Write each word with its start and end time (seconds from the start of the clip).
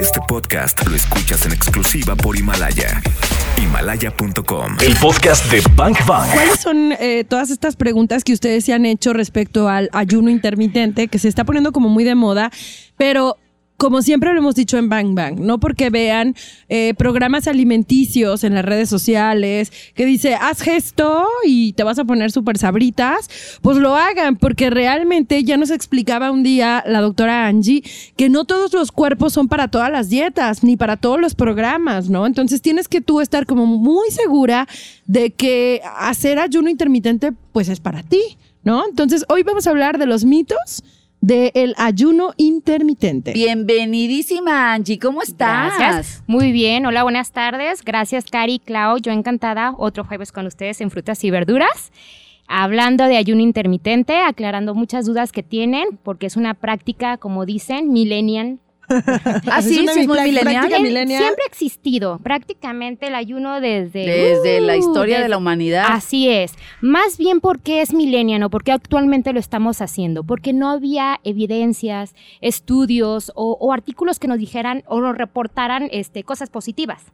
Este 0.00 0.20
podcast 0.26 0.86
lo 0.88 0.96
escuchas 0.96 1.46
en 1.46 1.52
exclusiva 1.52 2.16
por 2.16 2.36
Himalaya. 2.36 3.00
Himalaya.com. 3.56 4.76
El 4.84 4.96
podcast 4.96 5.50
de 5.50 5.62
Bank 5.76 5.98
Bank. 6.06 6.28
¿Cuáles 6.32 6.60
son 6.60 6.92
eh, 6.92 7.24
todas 7.24 7.50
estas 7.50 7.76
preguntas 7.76 8.24
que 8.24 8.32
ustedes 8.32 8.64
se 8.64 8.72
han 8.72 8.86
hecho 8.86 9.12
respecto 9.12 9.68
al 9.68 9.90
ayuno 9.92 10.30
intermitente 10.30 11.08
que 11.08 11.18
se 11.18 11.28
está 11.28 11.44
poniendo 11.44 11.72
como 11.72 11.88
muy 11.88 12.04
de 12.04 12.14
moda, 12.14 12.50
pero 12.96 13.36
como 13.76 14.02
siempre 14.02 14.32
lo 14.32 14.38
hemos 14.38 14.54
dicho 14.54 14.78
en 14.78 14.88
Bang 14.88 15.14
Bang, 15.14 15.40
no 15.40 15.58
porque 15.58 15.90
vean 15.90 16.34
eh, 16.68 16.94
programas 16.96 17.48
alimenticios 17.48 18.44
en 18.44 18.54
las 18.54 18.64
redes 18.64 18.88
sociales 18.88 19.72
que 19.94 20.06
dice, 20.06 20.36
haz 20.36 20.60
gesto 20.60 21.26
y 21.44 21.72
te 21.72 21.82
vas 21.82 21.98
a 21.98 22.04
poner 22.04 22.30
súper 22.30 22.56
sabritas, 22.56 23.28
pues 23.62 23.78
lo 23.78 23.96
hagan, 23.96 24.36
porque 24.36 24.70
realmente 24.70 25.42
ya 25.42 25.56
nos 25.56 25.70
explicaba 25.70 26.30
un 26.30 26.42
día 26.42 26.84
la 26.86 27.00
doctora 27.00 27.46
Angie 27.46 27.82
que 28.16 28.28
no 28.28 28.44
todos 28.44 28.72
los 28.72 28.92
cuerpos 28.92 29.32
son 29.32 29.48
para 29.48 29.68
todas 29.68 29.90
las 29.90 30.08
dietas, 30.08 30.62
ni 30.62 30.76
para 30.76 30.96
todos 30.96 31.20
los 31.20 31.34
programas, 31.34 32.08
¿no? 32.08 32.26
Entonces 32.26 32.62
tienes 32.62 32.88
que 32.88 33.00
tú 33.00 33.20
estar 33.20 33.44
como 33.44 33.66
muy 33.66 34.10
segura 34.10 34.68
de 35.06 35.30
que 35.30 35.82
hacer 35.98 36.38
ayuno 36.38 36.70
intermitente 36.70 37.32
pues 37.52 37.68
es 37.68 37.80
para 37.80 38.02
ti, 38.02 38.38
¿no? 38.62 38.84
Entonces 38.88 39.24
hoy 39.28 39.42
vamos 39.42 39.66
a 39.66 39.70
hablar 39.70 39.98
de 39.98 40.06
los 40.06 40.24
mitos 40.24 40.84
del 41.24 41.74
ayuno 41.78 42.34
intermitente. 42.36 43.32
Bienvenidísima, 43.32 44.74
Angie, 44.74 44.98
¿cómo 44.98 45.22
estás? 45.22 45.72
Gracias. 45.78 46.22
Muy 46.26 46.52
bien. 46.52 46.84
Hola, 46.84 47.02
buenas 47.02 47.32
tardes. 47.32 47.82
Gracias, 47.82 48.26
Cari, 48.26 48.58
Clau. 48.58 48.98
Yo 48.98 49.10
encantada. 49.10 49.72
Otro 49.78 50.04
jueves 50.04 50.32
con 50.32 50.46
ustedes 50.46 50.82
en 50.82 50.90
Frutas 50.90 51.24
y 51.24 51.30
Verduras. 51.30 51.92
Hablando 52.46 53.04
de 53.04 53.16
ayuno 53.16 53.40
intermitente, 53.40 54.18
aclarando 54.18 54.74
muchas 54.74 55.06
dudas 55.06 55.32
que 55.32 55.42
tienen, 55.42 55.98
porque 56.02 56.26
es 56.26 56.36
una 56.36 56.52
práctica, 56.52 57.16
como 57.16 57.46
dicen, 57.46 57.90
millennial 57.90 58.58
Ah, 59.50 59.62
sí, 59.62 59.80
una 59.80 59.92
sí, 59.92 60.00
es 60.00 60.06
muy 60.08 60.16
práctica 60.16 60.78
milenial. 60.78 61.22
Siempre 61.22 61.44
ha 61.44 61.48
existido 61.48 62.18
prácticamente 62.22 63.06
el 63.08 63.14
ayuno 63.14 63.60
desde... 63.60 64.06
Desde 64.06 64.60
la 64.60 64.74
uh, 64.74 64.78
historia 64.78 65.20
de 65.20 65.28
la 65.28 65.36
humanidad. 65.38 65.86
Así 65.88 66.28
es. 66.28 66.54
Más 66.80 67.18
bien 67.18 67.40
porque 67.40 67.82
es 67.82 67.92
millennial 67.94 68.42
o 68.42 68.50
porque 68.50 68.72
actualmente 68.72 69.32
lo 69.32 69.40
estamos 69.40 69.80
haciendo. 69.80 70.24
Porque 70.24 70.52
no 70.52 70.70
había 70.70 71.20
evidencias, 71.24 72.14
estudios 72.40 73.32
o, 73.34 73.56
o 73.60 73.72
artículos 73.72 74.18
que 74.18 74.28
nos 74.28 74.38
dijeran 74.38 74.82
o 74.86 75.00
nos 75.00 75.16
reportaran 75.16 75.88
este, 75.92 76.24
cosas 76.24 76.50
positivas. 76.50 77.04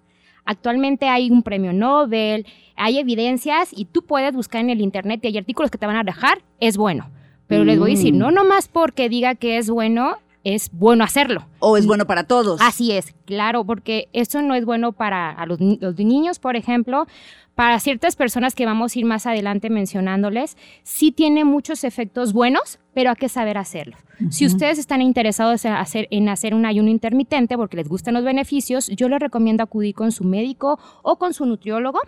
Actualmente 0.44 1.06
hay 1.06 1.30
un 1.30 1.42
premio 1.42 1.72
Nobel, 1.72 2.46
hay 2.76 2.98
evidencias 2.98 3.68
y 3.72 3.84
tú 3.84 4.02
puedes 4.02 4.34
buscar 4.34 4.60
en 4.62 4.70
el 4.70 4.80
internet 4.80 5.20
y 5.22 5.28
hay 5.28 5.38
artículos 5.38 5.70
que 5.70 5.78
te 5.78 5.86
van 5.86 5.96
a 5.96 6.02
dejar, 6.02 6.42
es 6.60 6.76
bueno. 6.76 7.10
Pero 7.46 7.64
les 7.64 7.78
voy 7.78 7.92
a 7.92 7.94
decir, 7.94 8.14
Mm. 8.14 8.18
no 8.18 8.30
nomás 8.30 8.68
porque 8.68 9.08
diga 9.08 9.34
que 9.34 9.58
es 9.58 9.68
bueno, 9.68 10.16
es 10.44 10.70
bueno 10.72 11.04
hacerlo. 11.04 11.46
O 11.58 11.76
es 11.76 11.86
bueno 11.86 12.06
para 12.06 12.24
todos. 12.24 12.60
Así 12.60 12.92
es, 12.92 13.14
claro, 13.24 13.64
porque 13.64 14.08
eso 14.12 14.42
no 14.42 14.54
es 14.54 14.64
bueno 14.64 14.92
para 14.92 15.30
a 15.30 15.46
los 15.46 15.60
niños, 15.60 16.38
por 16.38 16.56
ejemplo, 16.56 17.06
para 17.54 17.78
ciertas 17.78 18.16
personas 18.16 18.54
que 18.54 18.64
vamos 18.64 18.96
a 18.96 18.98
ir 18.98 19.04
más 19.04 19.26
adelante 19.26 19.68
mencionándoles, 19.68 20.56
sí 20.82 21.12
tiene 21.12 21.44
muchos 21.44 21.84
efectos 21.84 22.32
buenos, 22.32 22.78
pero 22.94 23.10
hay 23.10 23.16
que 23.16 23.28
saber 23.28 23.58
hacerlo. 23.58 23.96
Si 24.30 24.46
ustedes 24.46 24.78
están 24.78 25.02
interesados 25.02 25.64
en 25.64 25.72
hacer, 25.72 26.06
en 26.10 26.28
hacer 26.28 26.54
un 26.54 26.66
ayuno 26.66 26.88
intermitente 26.90 27.56
porque 27.56 27.76
les 27.76 27.88
gustan 27.88 28.14
los 28.14 28.24
beneficios, 28.24 28.88
yo 28.88 29.08
les 29.08 29.20
recomiendo 29.20 29.62
acudir 29.62 29.94
con 29.94 30.12
su 30.12 30.24
médico 30.24 30.78
o 31.02 31.16
con 31.16 31.34
su 31.34 31.46
nutriólogo 31.46 32.00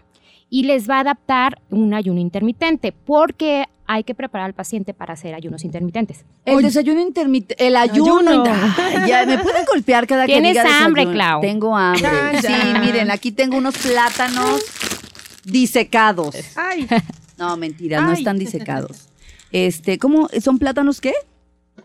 y 0.48 0.64
les 0.64 0.88
va 0.88 0.96
a 0.96 1.00
adaptar 1.00 1.60
un 1.70 1.94
ayuno 1.94 2.20
intermitente 2.20 2.92
porque 2.92 3.64
hay 3.86 4.04
que 4.04 4.14
preparar 4.14 4.46
al 4.46 4.54
paciente 4.54 4.94
para 4.94 5.14
hacer 5.14 5.34
ayunos 5.34 5.64
intermitentes. 5.64 6.24
El 6.44 6.56
Oye. 6.56 6.66
desayuno 6.66 7.00
intermitente, 7.00 7.66
el 7.66 7.76
ayuno. 7.76 8.28
Ayuno. 8.28 8.44
Ay, 8.78 9.08
ya, 9.08 9.26
me 9.26 9.38
pueden 9.38 9.64
golpear 9.64 10.06
cada 10.06 10.26
que 10.26 10.32
Tienes 10.32 10.52
diga 10.52 10.84
hambre? 10.84 11.10
Clau. 11.10 11.40
Tengo 11.40 11.76
hambre. 11.76 12.02
Ya, 12.02 12.40
Sí, 12.40 12.80
miren, 12.80 13.10
aquí 13.10 13.32
tengo 13.32 13.56
unos 13.56 13.76
plátanos 13.78 14.62
disecados. 15.44 16.34
Ay, 16.56 16.86
No, 17.38 17.56
mentira, 17.56 18.00
no 18.00 18.12
están 18.12 18.38
disecados. 18.38 19.08
Este, 19.50 19.98
¿cómo? 19.98 20.28
¿Son 20.40 20.58
plátanos 20.58 21.00
qué? 21.00 21.12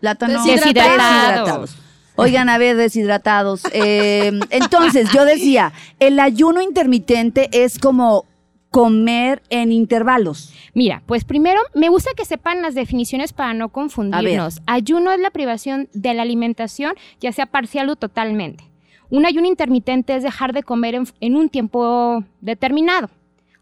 Plátanos 0.00 0.44
Deshidratados. 0.46 1.76
Oigan, 2.14 2.48
a 2.48 2.58
ver, 2.58 2.76
deshidratados. 2.76 3.62
Eh, 3.72 4.32
entonces, 4.50 5.08
yo 5.12 5.24
decía, 5.24 5.72
el 6.00 6.18
ayuno 6.18 6.60
intermitente 6.60 7.48
es 7.52 7.78
como 7.78 8.24
comer 8.70 9.42
en 9.50 9.72
intervalos. 9.72 10.52
Mira, 10.74 11.02
pues 11.06 11.24
primero 11.24 11.60
me 11.74 11.88
gusta 11.88 12.10
que 12.16 12.24
sepan 12.24 12.60
las 12.62 12.74
definiciones 12.74 13.32
para 13.32 13.54
no 13.54 13.70
confundirnos. 13.70 14.60
Ayuno 14.66 15.10
es 15.12 15.20
la 15.20 15.30
privación 15.30 15.88
de 15.94 16.14
la 16.14 16.22
alimentación, 16.22 16.94
ya 17.20 17.32
sea 17.32 17.46
parcial 17.46 17.88
o 17.88 17.96
totalmente. 17.96 18.64
Un 19.10 19.24
ayuno 19.24 19.46
intermitente 19.46 20.14
es 20.14 20.22
dejar 20.22 20.52
de 20.52 20.62
comer 20.62 20.94
en, 20.94 21.04
en 21.20 21.36
un 21.36 21.48
tiempo 21.48 22.24
determinado. 22.42 23.08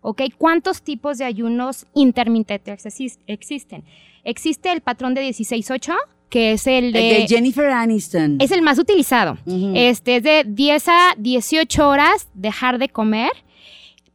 ¿Ok? 0.00 0.22
¿Cuántos 0.39 0.83
tipos 0.83 1.19
de 1.19 1.25
ayunos 1.25 1.87
intermitentes 1.95 2.84
exis- 2.87 3.19
existen? 3.27 3.84
Existe 4.25 4.71
el 4.72 4.81
patrón 4.81 5.15
de 5.15 5.28
16-8, 5.28 5.95
que 6.28 6.53
es 6.53 6.66
el 6.66 6.87
El 6.87 6.93
de... 6.93 7.00
de 7.00 7.27
Jennifer 7.28 7.66
Aniston. 7.71 8.39
es 8.41 8.50
el 8.50 8.62
más 8.62 8.78
utilizado. 8.78 9.39
Este 9.75 10.16
es 10.16 10.22
de 10.25 10.45
10 10.47 10.89
a 10.89 11.15
18 11.16 11.89
horas 11.89 12.28
dejar 12.34 12.78
de 12.78 12.89
comer. 12.89 13.31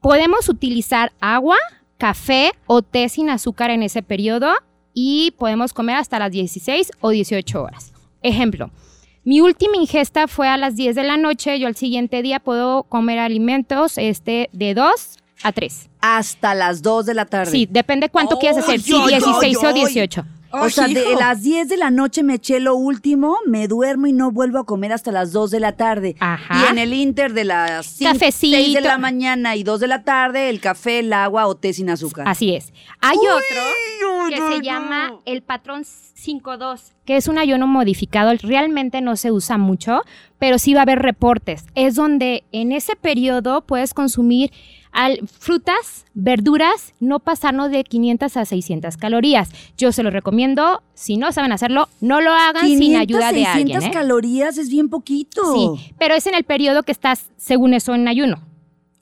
Podemos 0.02 0.50
utilizar 0.50 1.14
agua, 1.22 1.58
café 2.00 2.54
o 2.66 2.82
té 2.82 3.08
sin 3.08 3.30
azúcar 3.30 3.70
en 3.70 3.84
ese 3.84 4.02
periodo 4.02 4.52
y 4.96 5.36
podemos 5.38 5.74
comer 5.74 5.96
hasta 5.98 6.18
las 6.18 6.32
16 6.32 6.92
o 7.02 7.12
18 7.12 7.62
horas. 7.62 7.94
Ejemplo, 8.24 8.72
mi 9.24 9.42
última 9.42 9.78
ingesta 9.78 10.28
fue 10.28 10.48
a 10.48 10.58
las 10.58 10.76
10 10.76 10.96
de 10.96 11.04
la 11.04 11.18
noche, 11.18 11.60
yo 11.60 11.68
al 11.68 11.76
siguiente 11.76 12.24
día 12.24 12.40
puedo 12.40 12.82
comer 12.82 13.20
alimentos 13.20 14.00
este, 14.00 14.50
de 14.54 14.74
2 14.74 14.92
a 15.44 15.52
3. 15.52 15.90
Hasta 16.02 16.56
las 16.56 16.82
2 16.82 17.06
de 17.06 17.14
la 17.14 17.26
tarde. 17.26 17.52
Sí, 17.52 17.68
depende 17.70 18.10
cuánto 18.10 18.38
oh, 18.38 18.40
quieras 18.40 18.58
hacer, 18.58 18.82
si 18.82 18.94
sí, 18.94 19.04
16 19.08 19.64
o 19.64 19.72
18. 19.72 20.26
O 20.52 20.70
sea, 20.70 20.88
de 20.88 21.16
las 21.16 21.42
10 21.42 21.70
de 21.70 21.78
la 21.78 21.92
noche 21.92 22.24
me 22.24 22.36
eché 22.36 22.60
lo 22.60 22.76
último, 22.76 23.38
me 23.46 23.68
duermo 23.68 24.08
y 24.08 24.14
no 24.14 24.32
vuelvo 24.32 24.60
a 24.60 24.66
comer 24.66 24.92
hasta 24.94 25.12
las 25.12 25.32
2 25.32 25.52
de 25.52 25.60
la 25.60 25.74
tarde. 25.74 26.16
Ajá. 26.20 26.64
Y 26.64 26.72
en 26.72 26.78
el 26.78 26.94
inter 26.94 27.34
de 27.34 27.46
las 27.46 27.86
5, 27.86 28.18
6 28.32 28.74
de 28.74 28.82
la 28.82 28.98
mañana 28.98 29.56
y 29.56 29.64
2 29.64 29.80
de 29.80 29.88
la 29.88 30.04
tarde, 30.04 30.50
el 30.50 30.60
café, 30.60 31.00
el 31.00 31.14
agua 31.14 31.48
o 31.48 31.56
té 31.56 31.74
sin 31.74 31.90
azúcar. 31.90 32.28
Así 32.28 32.54
es. 32.56 32.74
Hay 33.00 33.18
otro 33.18 34.30
que 34.30 34.56
se 34.56 34.62
llama 34.62 35.14
el 35.26 35.42
patrón 35.42 35.84
5-2, 35.84 36.94
que 37.06 37.18
es 37.18 37.28
un 37.28 37.38
ayuno 37.38 37.68
modificado. 37.68 38.32
Realmente 38.42 39.02
no 39.02 39.16
se 39.16 39.32
usa 39.32 39.58
mucho, 39.58 40.02
pero 40.40 40.60
sí 40.60 40.74
va 40.74 40.82
a 40.82 40.84
haber 40.84 41.00
reportes. 41.00 41.66
Es 41.76 41.96
donde 41.96 42.44
en 42.52 42.72
ese 42.72 42.96
periodo 42.96 43.62
puedes 43.62 43.94
consumir 43.94 44.52
al- 44.92 45.20
frutas, 45.40 46.06
verduras, 46.14 46.94
no 47.00 47.20
pasarnos 47.20 47.72
de 47.72 47.84
500 47.84 48.38
a 48.38 48.46
600 48.46 48.98
calorías. 48.98 49.50
Yo 49.78 49.92
se 49.92 50.04
lo 50.04 50.10
recomiendo. 50.12 50.84
Si 50.94 51.18
no 51.18 51.32
saben 51.32 51.52
hacerlo, 51.52 51.88
no 52.02 52.22
lo 52.22 52.32
hagan 52.32 52.68
sin 52.68 52.80
500, 52.80 53.02
ayuda 53.02 53.28
de 53.32 53.34
600 53.46 53.56
alguien. 53.76 53.84
¿eh? 53.84 53.92
calorías 53.94 54.58
es 54.58 54.70
bien 54.70 54.90
poquito. 54.90 55.42
Sí, 55.78 55.94
pero 55.98 56.16
es 56.16 56.28
en 56.28 56.36
el 56.36 56.44
periodo 56.44 56.84
que 56.84 56.92
estás, 56.92 57.30
según 57.38 57.74
eso, 57.74 57.96
en 57.96 58.08
ayuno. 58.08 58.38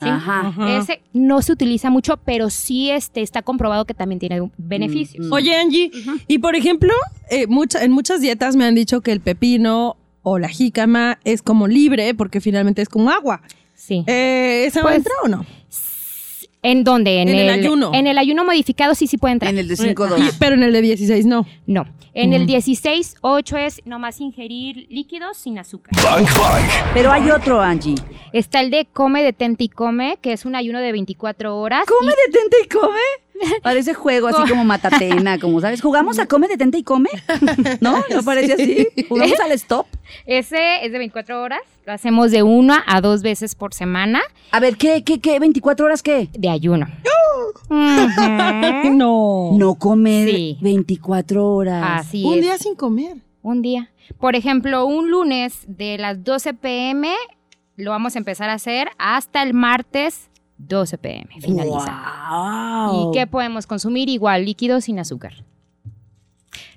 ¿sí? 0.01 0.07
Ajá. 0.07 0.53
Ese 0.77 1.01
no 1.11 1.41
se 1.41 1.51
utiliza 1.51 1.89
mucho, 1.89 2.15
pero 2.17 2.49
sí 2.49 2.89
este, 2.89 3.21
está 3.21 3.41
comprobado 3.41 3.83
que 3.85 3.93
también 3.93 4.19
tiene 4.19 4.49
beneficios. 4.57 5.25
Mm, 5.25 5.29
mm. 5.29 5.33
Oye, 5.33 5.55
Angie, 5.57 5.91
y 6.27 6.37
por 6.37 6.55
ejemplo, 6.55 6.93
eh, 7.29 7.47
mucha- 7.47 7.83
en 7.83 7.91
muchas 7.91 8.21
dietas 8.21 8.55
me 8.55 8.63
han 8.63 8.75
dicho 8.75 9.01
que 9.01 9.11
el 9.11 9.19
pepino 9.19 9.97
o 10.21 10.39
la 10.39 10.47
jícama 10.47 11.19
es 11.25 11.41
como 11.41 11.67
libre 11.67 12.13
porque 12.13 12.39
finalmente 12.39 12.81
es 12.81 12.87
como 12.87 13.09
agua. 13.09 13.41
Sí. 13.89 14.03
Eh, 14.05 14.65
¿Esa 14.67 14.81
Pues, 14.83 14.97
entra 14.97 15.13
o 15.23 15.27
no? 15.27 15.43
¿En 16.61 16.83
dónde? 16.83 17.21
en 17.21 17.29
el 17.29 17.49
ayuno. 17.49 17.91
En 17.93 18.05
el 18.05 18.17
ayuno 18.19 18.43
modificado 18.45 18.93
sí, 18.93 19.07
sí 19.07 19.17
puede 19.17 19.31
entrar. 19.33 19.51
En 19.51 19.57
el 19.57 19.67
de 19.67 19.75
5 19.77 20.07
Y- 20.17 20.29
pero 20.39 20.53
en 20.55 20.61
el 20.63 20.73
de 20.73 20.81
16 20.81 21.25
no. 21.25 21.47
No. 21.65 21.87
En 22.13 22.33
el 22.33 22.41
Ujú. 22.41 22.47
16, 22.51 23.15
8 23.21 23.57
es 23.57 23.81
nomás 23.85 24.21
ingerir 24.21 24.85
líquidos 24.89 25.37
sin 25.37 25.57
azúcar. 25.57 25.91
Bank 26.03 26.27
Bank. 26.37 26.65
Pero 26.93 27.11
hay 27.11 27.31
otro, 27.31 27.61
Angie. 27.61 27.95
Está 28.31 28.59
el 28.61 28.69
de 28.71 28.85
come, 28.85 29.23
detente 29.23 29.63
y 29.63 29.69
come, 29.69 30.17
que 30.21 30.33
es 30.33 30.45
un 30.45 30.55
ayuno 30.55 30.79
de 30.81 30.91
24 30.91 31.57
horas. 31.57 31.85
¿Come, 31.87 32.11
y- 32.11 32.31
detente 32.31 32.57
y 32.63 32.67
come? 32.67 32.99
Parece 33.63 33.93
juego 33.93 34.27
así 34.27 34.49
como 34.49 34.63
matatena, 34.65 35.39
como 35.39 35.59
sabes. 35.61 35.81
¿Jugamos 35.81 36.19
a 36.19 36.25
come, 36.27 36.47
detente 36.47 36.77
y 36.77 36.83
come? 36.83 37.09
¿No? 37.81 38.03
¿No 38.09 38.23
parece 38.23 38.53
así? 38.53 38.87
¿Jugamos 39.07 39.39
al 39.39 39.51
stop? 39.53 39.85
Ese 40.25 40.85
es 40.85 40.91
de 40.91 40.97
24 40.97 41.41
horas. 41.41 41.61
Lo 41.85 41.93
hacemos 41.93 42.31
de 42.31 42.43
una 42.43 42.83
a 42.87 43.01
dos 43.01 43.21
veces 43.23 43.55
por 43.55 43.73
semana 43.73 44.21
A 44.51 44.59
ver, 44.59 44.77
¿qué, 44.77 45.03
qué, 45.03 45.19
qué? 45.19 45.39
¿24 45.39 45.81
horas 45.81 46.03
qué? 46.03 46.29
de 46.33 46.49
ayuno. 46.49 46.87
No. 47.69 49.51
No 49.57 49.75
comer 49.75 50.29
Sí. 50.29 50.57
24 50.61 51.45
horas. 51.47 52.01
Así 52.07 52.23
Un 52.25 52.35
es. 52.35 52.41
día 52.41 52.57
sin 52.57 52.75
comer. 52.75 53.17
Un 53.41 53.61
día. 53.61 53.91
Por 54.19 54.35
ejemplo, 54.35 54.85
un 54.85 55.09
lunes 55.11 55.63
de 55.67 55.97
las 55.97 56.23
12 56.23 56.53
pm 56.55 57.13
lo 57.77 57.91
vamos 57.91 58.15
a 58.15 58.19
empezar 58.19 58.49
a 58.49 58.53
hacer 58.53 58.89
hasta 58.97 59.41
el 59.41 59.53
martes 59.53 60.28
12 60.59 60.97
pm. 60.97 61.27
Finaliza. 61.41 62.01
Wow. 62.29 63.09
¿Y 63.11 63.17
qué 63.17 63.27
podemos 63.27 63.65
consumir? 63.65 64.09
Igual, 64.09 64.45
líquido 64.45 64.81
sin 64.81 64.99
azúcar. 64.99 65.43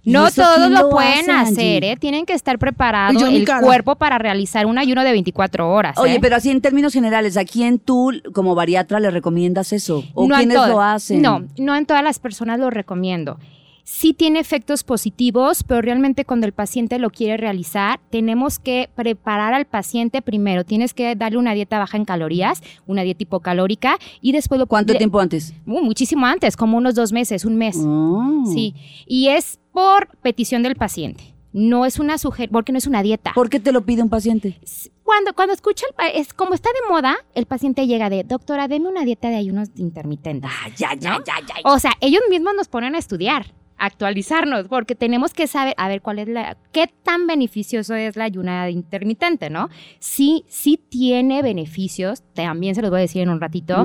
¿Y 0.04 0.10
No 0.10 0.30
todos 0.30 0.58
lo, 0.58 0.82
lo 0.82 0.90
pueden 0.90 1.30
hacer, 1.30 1.84
¿eh? 1.84 1.96
Tienen 1.96 2.26
que 2.26 2.32
estar 2.32 2.58
preparados 2.58 3.20
Yo, 3.22 3.28
el 3.28 3.46
cuerpo 3.60 3.96
para 3.96 4.18
realizar 4.18 4.66
un 4.66 4.78
ayuno 4.78 5.04
de 5.04 5.12
24 5.12 5.70
horas. 5.70 5.96
Oye, 5.98 6.14
¿eh? 6.14 6.18
pero 6.20 6.36
así 6.36 6.50
en 6.50 6.60
términos 6.60 6.92
generales, 6.92 7.36
¿a 7.36 7.44
quién 7.44 7.78
tú 7.78 8.12
como 8.32 8.54
bariatra 8.54 8.98
le 8.98 9.10
recomiendas 9.10 9.72
eso? 9.72 10.04
¿O 10.14 10.26
No 10.26 10.36
quiénes 10.36 10.56
lo 10.56 10.80
hacen? 10.80 11.22
No, 11.22 11.44
no 11.56 11.76
en 11.76 11.86
todas 11.86 12.02
las 12.02 12.18
personas 12.18 12.58
lo 12.58 12.70
recomiendo. 12.70 13.38
Sí 13.84 14.14
tiene 14.14 14.38
efectos 14.38 14.84
positivos, 14.84 15.64
pero 15.64 15.82
realmente 15.82 16.24
cuando 16.24 16.46
el 16.46 16.52
paciente 16.52 16.98
lo 16.98 17.10
quiere 17.10 17.36
realizar, 17.36 18.00
tenemos 18.10 18.58
que 18.58 18.88
preparar 18.94 19.54
al 19.54 19.66
paciente 19.66 20.22
primero. 20.22 20.64
Tienes 20.64 20.94
que 20.94 21.16
darle 21.16 21.38
una 21.38 21.52
dieta 21.54 21.78
baja 21.78 21.96
en 21.96 22.04
calorías, 22.04 22.62
una 22.86 23.02
dieta 23.02 23.24
hipocalórica, 23.24 23.98
y 24.20 24.32
después 24.32 24.58
lo 24.58 24.66
¿Cuánto 24.66 24.94
tiempo 24.94 25.20
antes? 25.20 25.52
Uh, 25.66 25.82
muchísimo 25.82 26.26
antes, 26.26 26.56
como 26.56 26.76
unos 26.78 26.94
dos 26.94 27.12
meses, 27.12 27.44
un 27.44 27.56
mes. 27.56 27.76
Oh. 27.78 28.44
Sí. 28.52 28.74
Y 29.06 29.28
es 29.28 29.58
por 29.72 30.08
petición 30.18 30.62
del 30.62 30.76
paciente. 30.76 31.34
No 31.52 31.84
es 31.84 31.98
una 31.98 32.16
sugerencia, 32.16 32.52
porque 32.52 32.72
no 32.72 32.78
es 32.78 32.86
una 32.86 33.02
dieta. 33.02 33.32
¿Por 33.34 33.50
qué 33.50 33.60
te 33.60 33.72
lo 33.72 33.84
pide 33.84 34.02
un 34.02 34.08
paciente? 34.08 34.58
Cuando, 35.02 35.34
cuando 35.34 35.52
escucha, 35.52 35.84
el 35.98 36.20
es 36.20 36.32
como 36.32 36.54
está 36.54 36.70
de 36.70 36.92
moda, 36.92 37.16
el 37.34 37.44
paciente 37.44 37.86
llega 37.86 38.08
de, 38.08 38.24
doctora, 38.24 38.68
deme 38.68 38.88
una 38.88 39.04
dieta 39.04 39.28
de 39.28 39.36
ayunos 39.36 39.68
intermitentes. 39.76 40.50
Ah, 40.50 40.68
ya, 40.76 40.94
ya, 40.94 41.18
ya, 41.26 41.34
ya. 41.46 41.54
O 41.70 41.78
sea, 41.78 41.92
ellos 42.00 42.22
mismos 42.30 42.54
nos 42.56 42.68
ponen 42.68 42.94
a 42.94 42.98
estudiar, 42.98 43.52
actualizarnos, 43.82 44.68
porque 44.68 44.94
tenemos 44.94 45.34
que 45.34 45.48
saber, 45.48 45.74
a 45.76 45.88
ver, 45.88 46.02
cuál 46.02 46.20
es 46.20 46.28
la, 46.28 46.56
qué 46.70 46.88
tan 47.02 47.26
beneficioso 47.26 47.96
es 47.96 48.14
la 48.14 48.24
ayuna 48.24 48.70
intermitente, 48.70 49.50
¿no? 49.50 49.70
Sí, 49.98 50.44
sí 50.46 50.78
tiene 50.88 51.42
beneficios, 51.42 52.22
también 52.32 52.76
se 52.76 52.80
los 52.80 52.90
voy 52.90 53.00
a 53.00 53.02
decir 53.02 53.22
en 53.22 53.28
un 53.28 53.40
ratito. 53.40 53.84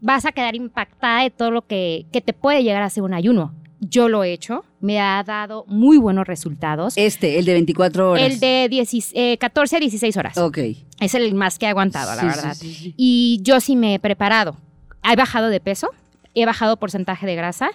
Vas 0.00 0.26
a 0.26 0.32
quedar 0.32 0.54
impactada 0.54 1.22
de 1.22 1.30
todo 1.30 1.50
lo 1.50 1.66
que, 1.66 2.06
que 2.12 2.20
te 2.20 2.34
puede 2.34 2.62
llegar 2.62 2.84
a 2.84 2.90
ser 2.90 3.02
un 3.02 3.14
ayuno. 3.14 3.52
Yo 3.80 4.08
lo 4.08 4.22
he 4.22 4.32
hecho, 4.32 4.64
me 4.80 5.00
ha 5.00 5.24
dado 5.24 5.64
muy 5.66 5.98
buenos 5.98 6.28
resultados. 6.28 6.96
Este, 6.96 7.40
el 7.40 7.46
de 7.46 7.54
24 7.54 8.12
horas. 8.12 8.24
El 8.24 8.38
de 8.38 8.68
10 8.70 9.12
eh, 9.14 9.38
14 9.38 9.76
a 9.76 9.80
16 9.80 10.16
horas. 10.16 10.38
Ok. 10.38 10.58
Es 11.00 11.14
el 11.14 11.34
más 11.34 11.58
que 11.58 11.66
he 11.66 11.68
aguantado, 11.68 12.14
la 12.14 12.22
verdad. 12.22 12.54
sí, 12.54 12.72
sí, 12.72 12.74
sí. 12.74 12.94
Y 12.96 13.40
yo 13.42 13.58
sí 13.58 13.74
me 13.74 13.94
he 13.94 13.98
preparado. 13.98 14.56
He 15.02 15.16
bajado 15.16 15.48
de 15.48 15.58
peso, 15.58 15.90
he 16.34 16.46
bajado 16.46 16.76
porcentaje 16.76 17.26
de 17.26 17.34
grasa. 17.34 17.70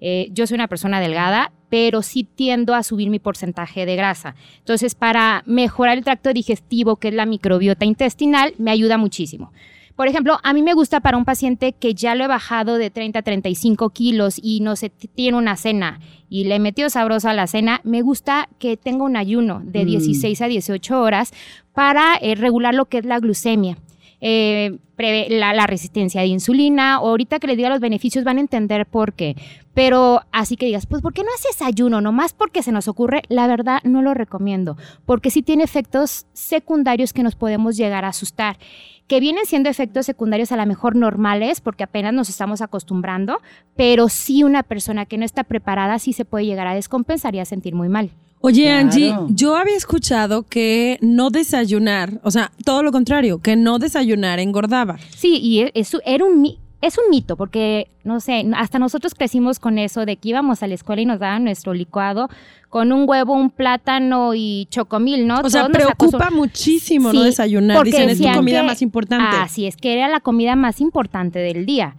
Eh, 0.00 0.28
yo 0.32 0.46
soy 0.46 0.54
una 0.56 0.68
persona 0.68 1.00
delgada, 1.00 1.52
pero 1.68 2.02
sí 2.02 2.24
tiendo 2.24 2.74
a 2.74 2.82
subir 2.82 3.10
mi 3.10 3.18
porcentaje 3.18 3.86
de 3.86 3.96
grasa. 3.96 4.34
Entonces, 4.58 4.94
para 4.94 5.42
mejorar 5.46 5.98
el 5.98 6.04
tracto 6.04 6.32
digestivo, 6.32 6.96
que 6.96 7.08
es 7.08 7.14
la 7.14 7.26
microbiota 7.26 7.84
intestinal, 7.84 8.54
me 8.58 8.70
ayuda 8.70 8.96
muchísimo. 8.98 9.52
Por 9.96 10.08
ejemplo, 10.08 10.38
a 10.42 10.54
mí 10.54 10.62
me 10.62 10.72
gusta 10.72 11.00
para 11.00 11.18
un 11.18 11.26
paciente 11.26 11.74
que 11.74 11.92
ya 11.94 12.14
lo 12.14 12.24
he 12.24 12.26
bajado 12.26 12.76
de 12.78 12.88
30 12.88 13.18
a 13.18 13.22
35 13.22 13.90
kilos 13.90 14.40
y 14.42 14.60
no 14.60 14.74
t- 14.74 14.88
tiene 14.88 15.36
una 15.36 15.56
cena 15.56 16.00
y 16.30 16.44
le 16.44 16.58
metió 16.58 16.88
sabroso 16.88 17.28
a 17.28 17.34
la 17.34 17.46
cena, 17.46 17.82
me 17.84 18.00
gusta 18.00 18.48
que 18.58 18.78
tenga 18.78 19.04
un 19.04 19.16
ayuno 19.18 19.60
de 19.62 19.84
Mm. 19.84 19.88
16 19.88 20.40
a 20.40 20.46
18 20.46 21.02
horas 21.02 21.32
para 21.74 22.16
eh, 22.22 22.34
regular 22.34 22.74
lo 22.74 22.86
que 22.86 22.96
es 22.98 23.04
la 23.04 23.18
glucemia. 23.18 23.76
Eh, 24.20 24.78
la, 24.98 25.66
resistencia 25.66 26.20
de 26.20 26.26
insulina. 26.26 26.96
Ahorita 26.96 27.38
que 27.38 27.46
les 27.46 27.56
diga 27.56 27.70
los 27.70 27.80
beneficios 27.80 28.24
van 28.24 28.36
a 28.36 28.40
entender 28.40 28.86
por 28.86 29.14
qué. 29.14 29.36
Pero 29.72 30.22
así 30.32 30.56
que 30.56 30.66
digas, 30.66 30.86
pues 30.86 31.00
¿por 31.00 31.14
qué 31.14 31.22
no 31.22 31.30
haces 31.34 31.62
ayuno? 31.62 32.00
Nomás 32.00 32.34
porque 32.34 32.62
se 32.62 32.72
nos 32.72 32.88
ocurre, 32.88 33.22
la 33.28 33.46
verdad 33.46 33.80
no 33.84 34.02
lo 34.02 34.14
recomiendo. 34.14 34.76
Porque 35.06 35.30
sí 35.30 35.42
tiene 35.42 35.64
efectos 35.64 36.26
secundarios 36.32 37.12
que 37.12 37.22
nos 37.22 37.34
podemos 37.34 37.76
llegar 37.76 38.04
a 38.04 38.08
asustar. 38.08 38.58
Que 39.06 39.20
vienen 39.20 39.46
siendo 39.46 39.68
efectos 39.68 40.06
secundarios 40.06 40.52
a 40.52 40.56
lo 40.56 40.66
mejor 40.66 40.96
normales, 40.96 41.60
porque 41.60 41.82
apenas 41.82 42.12
nos 42.12 42.28
estamos 42.28 42.60
acostumbrando, 42.60 43.40
pero 43.74 44.08
sí 44.08 44.44
una 44.44 44.62
persona 44.62 45.06
que 45.06 45.18
no 45.18 45.24
está 45.24 45.44
preparada 45.44 45.98
sí 45.98 46.12
se 46.12 46.24
puede 46.24 46.46
llegar 46.46 46.66
a 46.66 46.74
descompensar 46.74 47.34
y 47.34 47.40
a 47.40 47.44
sentir 47.44 47.74
muy 47.74 47.88
mal. 47.88 48.10
Oye, 48.42 48.64
Claro. 48.64 48.78
Angie, 48.86 49.14
yo 49.28 49.56
había 49.56 49.76
escuchado 49.76 50.44
que 50.44 50.98
no 51.02 51.30
desayunar, 51.30 52.20
o 52.24 52.30
sea, 52.30 52.52
todo 52.64 52.82
lo 52.82 52.90
contrario, 52.90 53.38
que 53.40 53.54
no 53.56 53.78
desayunar 53.78 54.38
engordaba. 54.40 54.96
Sí, 55.14 55.38
y 55.42 55.60
e- 55.60 55.72
es, 55.74 55.94
era 56.06 56.24
un, 56.24 56.56
es 56.80 56.96
un 56.96 57.04
mito, 57.10 57.36
porque, 57.36 57.88
no 58.02 58.18
sé, 58.20 58.46
hasta 58.56 58.78
nosotros 58.78 59.14
crecimos 59.14 59.58
con 59.58 59.76
eso 59.78 60.06
de 60.06 60.16
que 60.16 60.30
íbamos 60.30 60.62
a 60.62 60.66
la 60.68 60.74
escuela 60.74 61.02
y 61.02 61.06
nos 61.06 61.18
daban 61.18 61.44
nuestro 61.44 61.74
licuado 61.74 62.30
con 62.70 62.92
un 62.92 63.06
huevo, 63.06 63.34
un 63.34 63.50
plátano 63.50 64.32
y 64.34 64.66
chocomil, 64.70 65.26
¿no? 65.26 65.40
O 65.44 65.50
sea, 65.50 65.62
Todos 65.66 65.72
preocupa 65.76 66.30
muchísimo 66.30 67.12
no 67.12 67.20
Sí, 67.20 67.26
desayunar. 67.26 67.84
Dicen, 67.84 68.08
es 68.08 68.18
tu 68.22 68.32
comida 68.32 68.60
que- 68.62 68.66
más 68.66 68.80
importante. 68.80 69.36
Así 69.36 69.66
es, 69.66 69.76
que 69.76 69.92
era 69.92 70.08
la 70.08 70.20
comida 70.20 70.56
más 70.56 70.80
importante 70.80 71.40
del 71.40 71.66
día. 71.66 71.96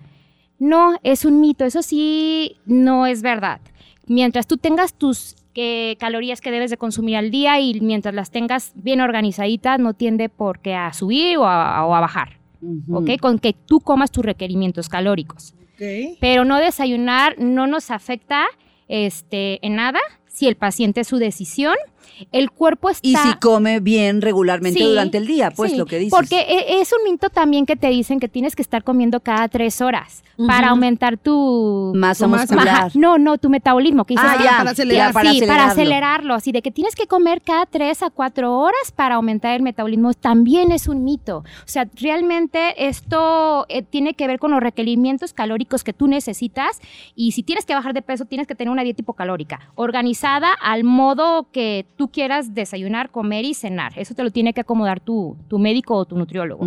No, 0.58 0.94
es 1.04 1.24
un 1.26 1.40
mito, 1.40 1.66
eso 1.66 1.84
sí 1.84 2.56
no 2.66 3.06
es 3.06 3.22
verdad. 3.22 3.60
Mientras 4.08 4.48
tú 4.48 4.58
tengas 4.58 4.94
tus 4.94 5.36
que, 5.54 5.98
calorías 6.00 6.42
que 6.42 6.52
debes 6.52 6.72
de 6.72 6.78
consumir 6.78 7.18
al 7.18 7.32
día 7.32 7.60
y 7.60 7.80
mientras 7.82 8.14
las 8.16 8.32
tengas 8.32 8.72
bien 8.76 9.02
organizaditas, 9.02 9.80
no 9.80 9.94
tiende 9.94 10.30
por 10.30 10.60
qué 10.60 10.76
a 10.76 10.94
subir 10.94 11.38
o 11.38 11.46
a, 11.46 11.86
o 11.86 11.96
a 11.96 12.00
bajar. 12.00 12.42
¿ok? 12.92 13.20
Con 13.20 13.40
que 13.40 13.54
tú 13.54 13.80
comas 13.80 14.12
tus 14.12 14.24
requerimientos 14.24 14.90
calóricos. 14.90 15.54
Pero 16.20 16.46
no 16.46 16.60
desayunar 16.60 17.40
no 17.40 17.66
nos 17.66 17.90
afecta 17.90 18.46
este, 18.88 19.66
en 19.66 19.76
nada 19.76 20.00
si 20.28 20.48
el 20.48 20.56
paciente 20.56 21.02
es 21.02 21.08
su 21.08 21.18
decisión. 21.18 21.76
El 22.32 22.52
cuerpo 22.52 22.90
está... 22.90 23.08
Y 23.08 23.16
si 23.16 23.34
come 23.36 23.80
bien 23.80 24.22
regularmente 24.22 24.80
Sí, 24.80 24.86
durante 24.86 25.18
el 25.18 25.28
día, 25.28 25.52
pues 25.52 25.72
sí, 25.72 25.78
lo 25.78 25.86
que 25.86 25.98
dices. 26.00 26.14
Porque 26.18 26.40
e- 26.42 26.82
es 26.82 26.92
un 26.94 27.10
mito 27.12 27.30
también 27.30 27.66
que 27.66 27.76
te 27.76 27.88
dicen 27.88 28.20
que 28.20 28.28
tienes 28.28 28.56
que 28.56 28.62
estar 28.62 28.84
comiendo 28.84 29.20
cada 29.20 29.48
tres 29.48 29.82
horas 29.82 30.24
para 30.48 30.70
aumentar 30.70 31.18
tu 31.18 31.92
Masa 31.96 32.26
tu 32.26 32.32
masa. 32.32 32.54
muscular. 32.56 32.68
Ajá, 32.86 32.90
no, 32.96 33.18
no, 33.18 33.38
tu 33.38 33.50
metabolismo. 33.50 34.06
Que 34.06 34.14
dices, 34.16 34.30
Ah, 34.30 34.38
que- 34.38 34.44
ya, 34.44 34.58
para 34.58 34.72
acelerar. 34.72 35.08
ya, 35.10 35.14
para 35.14 35.32
sí, 35.32 35.40
para 35.42 35.54
acelerarlo. 35.66 35.72
acelerarlo. 35.82 36.34
Así 36.34 36.52
de 36.52 36.62
que 36.62 36.72
tienes 36.72 36.96
que 36.96 37.08
comer 37.08 37.42
cada 37.42 37.66
tres 37.66 38.02
a 38.04 38.10
cuatro 38.10 38.58
horas 38.58 38.92
para 38.96 39.16
aumentar 39.16 39.56
el 39.56 39.62
metabolismo. 39.62 40.14
También 40.14 40.72
es 40.72 40.88
un 40.88 41.04
mito. 41.04 41.38
O 41.40 41.44
sea, 41.68 41.88
realmente 42.00 42.88
esto 42.88 43.66
eh, 43.70 43.84
tiene 43.84 44.14
que 44.14 44.28
ver 44.28 44.40
con 44.40 44.52
los 44.52 44.60
requerimientos 44.62 45.34
calóricos 45.34 45.84
que 45.84 45.94
tú 45.94 46.08
necesitas. 46.08 46.80
Y 47.16 47.34
si 47.34 47.44
tienes 47.44 47.66
que 47.66 47.74
bajar 47.76 47.94
de 47.94 48.02
peso, 48.02 48.26
tienes 48.26 48.48
que 48.48 48.56
tener 48.56 48.72
una 48.72 48.84
dieta 48.84 49.02
hipocalórica, 49.02 49.60
organizada 49.76 50.54
al 50.54 50.84
modo 50.84 51.48
que 51.52 51.86
tú 51.96 52.10
quieras 52.10 52.54
desayunar, 52.56 53.12
comer 53.12 53.46
y 53.46 53.54
cenar. 53.54 53.94
Eso 53.98 54.16
te 54.16 54.24
lo 54.24 54.32
tiene 54.32 54.54
que 54.54 54.62
acomodar 54.62 55.00
tu, 55.00 55.38
tu 55.48 55.60
médico 55.60 55.96
o 55.96 56.06
tu 56.06 56.18
nutriólogo. 56.18 56.66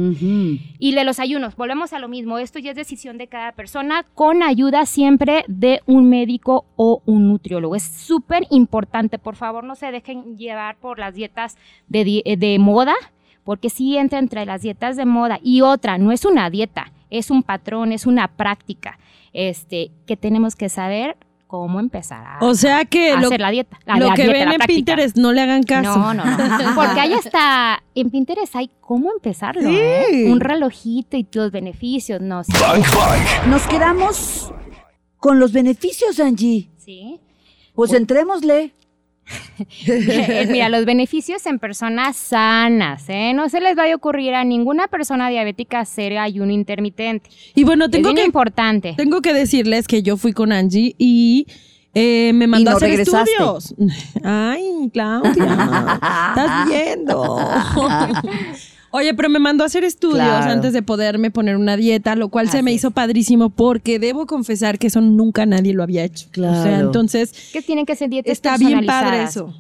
Y 0.79 0.95
de 0.95 1.05
los 1.05 1.19
ayunos, 1.19 1.57
volvemos 1.57 1.93
a 1.93 1.99
lo 1.99 2.09
mismo. 2.09 2.39
Esto 2.39 2.59
ya 2.59 2.71
es 2.71 2.77
decisión 2.77 3.19
de 3.19 3.27
cada 3.27 3.53
persona 3.53 4.05
con 4.15 4.43
ayuda 4.43 4.87
siempre 4.87 5.45
de 5.49 5.81
un 5.87 6.09
médico 6.09 6.67
o 6.77 7.03
un 7.07 7.29
nutriólogo. 7.29 7.75
Es 7.75 7.83
súper 7.83 8.47
importante. 8.51 9.19
Por 9.19 9.37
favor, 9.37 9.65
no 9.65 9.75
se 9.75 9.91
dejen 9.91 10.37
llevar 10.39 10.77
por 10.77 10.99
las 10.99 11.15
dietas 11.15 11.57
de, 11.89 12.05
di- 12.05 12.23
eh, 12.25 12.37
de 12.37 12.59
moda, 12.59 12.95
porque 13.43 13.71
sí 13.71 13.97
entra 13.97 14.19
entre 14.19 14.47
las 14.47 14.63
dietas 14.63 14.97
de 14.97 15.05
moda. 15.05 15.39
Y 15.43 15.61
otra, 15.63 15.99
no 15.99 16.13
es 16.13 16.25
una 16.25 16.49
dieta, 16.51 16.93
es 17.11 17.31
un 17.31 17.43
patrón, 17.43 17.93
es 17.93 18.07
una 18.07 18.29
práctica 18.29 18.99
este, 19.33 19.91
que 20.07 20.17
tenemos 20.17 20.55
que 20.57 20.69
saber 20.69 21.17
cómo 21.55 21.79
empezar 21.79 22.27
a, 22.27 22.39
O 22.41 22.55
sea 22.57 22.85
que 22.85 23.13
a 23.13 23.21
lo, 23.21 23.29
hacer 23.29 23.41
la 23.41 23.51
dieta. 23.51 23.79
La, 23.87 23.97
lo 23.97 24.09
la 24.09 24.15
que 24.15 24.23
dieta, 24.23 24.39
ven 24.39 24.47
la 24.47 24.55
en 24.55 24.59
práctica. 24.59 24.75
Pinterest 24.75 25.17
no 25.17 25.33
le 25.33 25.41
hagan 25.41 25.63
caso. 25.63 25.97
No, 25.97 26.13
no, 26.13 26.25
no. 26.25 26.37
Porque 26.75 27.01
ahí 27.01 27.13
está, 27.13 27.81
en 27.95 28.11
Pinterest 28.11 28.57
hay 28.57 28.71
cómo 28.81 29.13
empezarlo. 29.13 29.63
Sí. 29.63 29.77
¿eh? 29.79 30.29
Un 30.33 30.41
relojito 30.41 31.17
y 31.17 31.25
los 31.33 31.53
beneficios, 31.53 32.21
no 32.21 32.43
sí. 32.43 32.53
Bank 32.61 32.85
Bank. 32.93 33.47
Nos 33.47 33.63
quedamos 33.69 34.53
con 35.19 35.39
los 35.39 35.53
beneficios, 35.53 36.19
Angie. 36.19 36.71
Sí. 36.77 37.21
Pues 37.75 37.93
entrémosle. 37.93 38.75
Eh, 39.87 40.47
Mira, 40.51 40.69
los 40.69 40.85
beneficios 40.87 41.47
en 41.47 41.59
personas 41.59 42.17
sanas, 42.17 43.05
¿eh? 43.09 43.33
No 43.35 43.49
se 43.49 43.61
les 43.61 43.77
vaya 43.77 43.95
a 43.95 43.97
ocurrir 43.97 44.35
a 44.35 44.45
ninguna 44.45 44.89
persona 44.89 45.29
diabética 45.31 45.81
hacer 45.81 46.19
ayuno 46.19 46.53
intermitente. 46.53 47.31
Y 47.55 47.65
bueno, 47.65 47.89
tengo 47.89 48.11
es 48.11 48.15
que, 48.17 48.25
importante. 48.25 48.95
tengo 48.97 49.23
que 49.23 49.33
decirles 49.33 49.87
que 49.87 50.03
yo 50.03 50.17
fui 50.17 50.33
con 50.33 50.53
Angie 50.53 50.95
y 50.99 51.47
eh, 51.95 52.33
me 52.35 52.47
mandó 52.47 52.71
no 52.71 52.75
a 52.75 52.77
hacer 52.79 52.91
regresaste. 52.91 53.31
estudios. 53.31 53.75
Ay, 54.25 54.91
Claudia, 54.93 55.31
estás 55.33 56.69
viendo. 56.69 57.39
Oye, 58.97 59.13
pero 59.13 59.29
me 59.29 59.41
mandó 59.41 59.65
a 59.65 59.67
hacer 59.67 59.83
estudios 59.83 60.19
Claro. 60.19 60.53
antes 60.53 60.73
de 60.73 60.81
poderme 60.81 61.33
poner 61.33 61.57
una 61.57 61.77
dieta, 61.77 62.15
lo 62.15 62.29
cual 62.29 62.49
se 62.49 62.63
me 62.63 62.71
es. 62.71 62.77
hizo 62.77 62.93
padrísimo 62.93 63.51
porque 63.51 63.99
debo 63.99 64.25
confesar 64.27 64.79
que 64.79 64.87
eso 64.87 65.01
nunca 65.01 65.47
nadie 65.47 65.75
lo 65.75 65.83
había 65.83 66.05
hecho. 66.05 66.29
O 66.31 66.35
sea, 66.35 66.63
Claro. 66.63 66.87
entonces 66.87 67.51
que 67.53 67.61
tienen 67.61 67.87
que 67.87 67.97
ser 67.97 68.09
dietas 68.09 68.31
está 68.31 68.57
bien 68.57 68.87
padre 68.87 69.25
eso. 69.25 69.53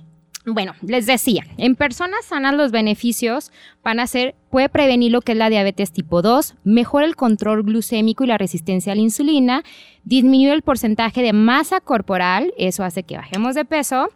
Bueno, 0.46 0.74
les 0.86 1.06
decía, 1.06 1.42
en 1.56 1.74
personas 1.74 2.26
sanas 2.26 2.54
los 2.54 2.70
beneficios 2.70 3.50
van 3.82 3.98
a 3.98 4.06
ser, 4.06 4.36
puede 4.50 4.68
prevenir 4.68 5.10
lo 5.10 5.20
que 5.20 5.32
es 5.32 5.38
la 5.38 5.48
diabetes 5.50 5.90
tipo 5.90 6.22
2, 6.22 6.54
mejora 6.62 7.04
el 7.06 7.16
control 7.16 7.64
glucémico 7.64 8.22
y 8.22 8.28
la 8.28 8.38
resistencia 8.38 8.92
a 8.92 8.94
la 8.94 9.00
insulina, 9.00 9.64
disminuye 10.04 10.52
el 10.52 10.62
porcentaje 10.62 11.22
de 11.22 11.32
masa 11.32 11.80
corporal, 11.80 12.52
eso 12.56 12.84
hace 12.84 13.02
que 13.02 13.16
bajemos 13.16 13.56
de 13.56 13.64
peso, 13.64 14.10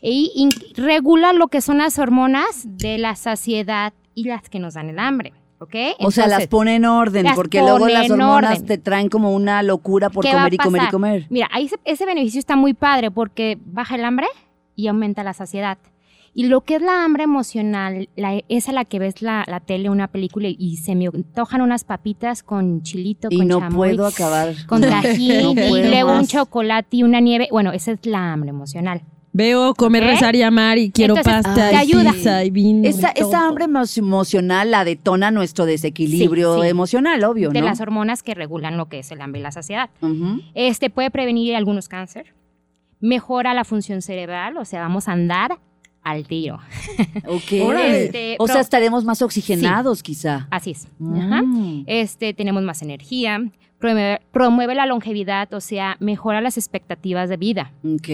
y 0.00 0.48
regula 0.76 1.32
lo 1.34 1.48
que 1.48 1.60
son 1.60 1.78
las 1.78 1.98
hormonas 1.98 2.62
de 2.64 2.96
la 2.96 3.16
saciedad 3.16 3.92
y 4.14 4.24
las 4.24 4.48
que 4.48 4.58
nos 4.58 4.74
dan 4.74 4.88
el 4.90 4.98
hambre. 4.98 5.32
¿Ok? 5.60 5.74
o 6.00 6.10
sea, 6.10 6.24
las 6.24 6.32
Entonces, 6.32 6.48
pone 6.48 6.74
en 6.74 6.84
orden, 6.84 7.26
porque 7.34 7.60
luego 7.60 7.88
las 7.88 8.10
hormonas 8.10 8.64
te 8.64 8.76
traen 8.76 9.08
como 9.08 9.30
una 9.30 9.62
locura 9.62 10.10
por 10.10 10.24
¿qué 10.24 10.34
va 10.34 10.40
a 10.42 10.44
comer 10.44 10.54
y 10.54 10.58
comer 10.58 10.82
y 10.82 10.90
comer. 10.90 11.26
Mira, 11.30 11.48
ahí 11.52 11.68
se- 11.68 11.78
ese 11.84 12.04
beneficio 12.04 12.38
está 12.40 12.56
muy 12.56 12.74
padre 12.74 13.10
porque 13.10 13.56
baja 13.64 13.94
el 13.94 14.04
hambre 14.04 14.26
y 14.76 14.88
aumenta 14.88 15.22
la 15.22 15.32
saciedad. 15.32 15.78
Y 16.34 16.48
lo 16.48 16.62
que 16.62 16.74
es 16.74 16.82
la 16.82 17.04
hambre 17.04 17.22
emocional, 17.22 18.08
la, 18.16 18.42
esa 18.48 18.72
la 18.72 18.84
que 18.84 18.98
ves 18.98 19.22
la, 19.22 19.44
la 19.46 19.60
tele, 19.60 19.88
una 19.88 20.08
película 20.08 20.48
y 20.48 20.76
se 20.78 20.96
me 20.96 21.06
antojan 21.06 21.60
unas 21.62 21.84
papitas 21.84 22.42
con 22.42 22.82
chilito, 22.82 23.28
Y 23.30 23.38
con 23.38 23.46
no 23.48 23.60
chamoy, 23.60 23.90
puedo 23.90 24.06
acabar. 24.06 24.52
con 24.66 24.80
tajín 24.82 25.54
No 25.54 25.78
y 25.78 25.82
luego 25.88 26.10
un 26.10 26.16
más. 26.18 26.28
chocolate 26.28 26.96
y 26.96 27.02
una 27.04 27.20
nieve. 27.20 27.46
Bueno, 27.52 27.70
esa 27.72 27.92
es 27.92 28.04
la 28.04 28.32
hambre 28.32 28.50
emocional. 28.50 29.02
Veo 29.36 29.74
comer, 29.74 30.04
¿Ok? 30.04 30.10
rezar 30.10 30.36
y 30.36 30.42
amar 30.42 30.78
y 30.78 30.90
quiero 30.92 31.16
Entonces, 31.16 31.42
pasta 31.42 31.68
te 31.70 31.74
y 31.74 31.76
ayuda. 31.76 32.12
pizza 32.12 32.44
y 32.44 32.50
vino. 32.50 32.88
Esa, 32.88 33.12
y 33.16 33.20
esa 33.20 33.48
hambre 33.48 33.64
emo- 33.66 33.98
emocional 33.98 34.70
la 34.70 34.84
detona 34.84 35.32
nuestro 35.32 35.66
desequilibrio 35.66 36.54
Sí, 36.54 36.62
sí. 36.62 36.68
emocional, 36.68 37.24
obvio, 37.24 37.50
De 37.50 37.58
¿no? 37.60 37.66
las 37.66 37.80
hormonas 37.80 38.22
que 38.22 38.34
regulan 38.34 38.76
lo 38.76 38.86
que 38.88 39.00
es 39.00 39.10
el 39.10 39.20
hambre 39.20 39.40
y 39.40 39.42
la 39.42 39.50
saciedad. 39.50 39.90
Este 40.54 40.88
puede 40.88 41.10
prevenir 41.10 41.56
algunos 41.56 41.88
cáncer, 41.88 42.32
mejora 43.00 43.54
la 43.54 43.64
función 43.64 44.02
cerebral, 44.02 44.56
o 44.56 44.64
sea, 44.64 44.80
vamos 44.82 45.08
a 45.08 45.12
andar 45.12 45.58
al 46.04 46.26
tiro. 46.28 46.60
Ok. 47.26 47.50
Este, 47.84 48.36
o 48.38 48.46
sea, 48.46 48.60
estaremos 48.60 49.04
más 49.04 49.20
oxigenados, 49.20 50.02
quizá. 50.04 50.46
Así 50.52 50.70
es. 50.70 50.86
Ajá. 51.16 51.42
Mm. 51.42 51.84
Este, 51.88 52.34
tenemos 52.34 52.62
más 52.62 52.82
energía, 52.82 53.40
promueve, 53.80 54.20
promueve 54.30 54.74
la 54.76 54.86
longevidad, 54.86 55.52
o 55.54 55.60
sea, 55.60 55.96
mejora 55.98 56.40
las 56.40 56.56
expectativas 56.56 57.28
de 57.28 57.36
vida. 57.36 57.72
Ok. 57.84 58.08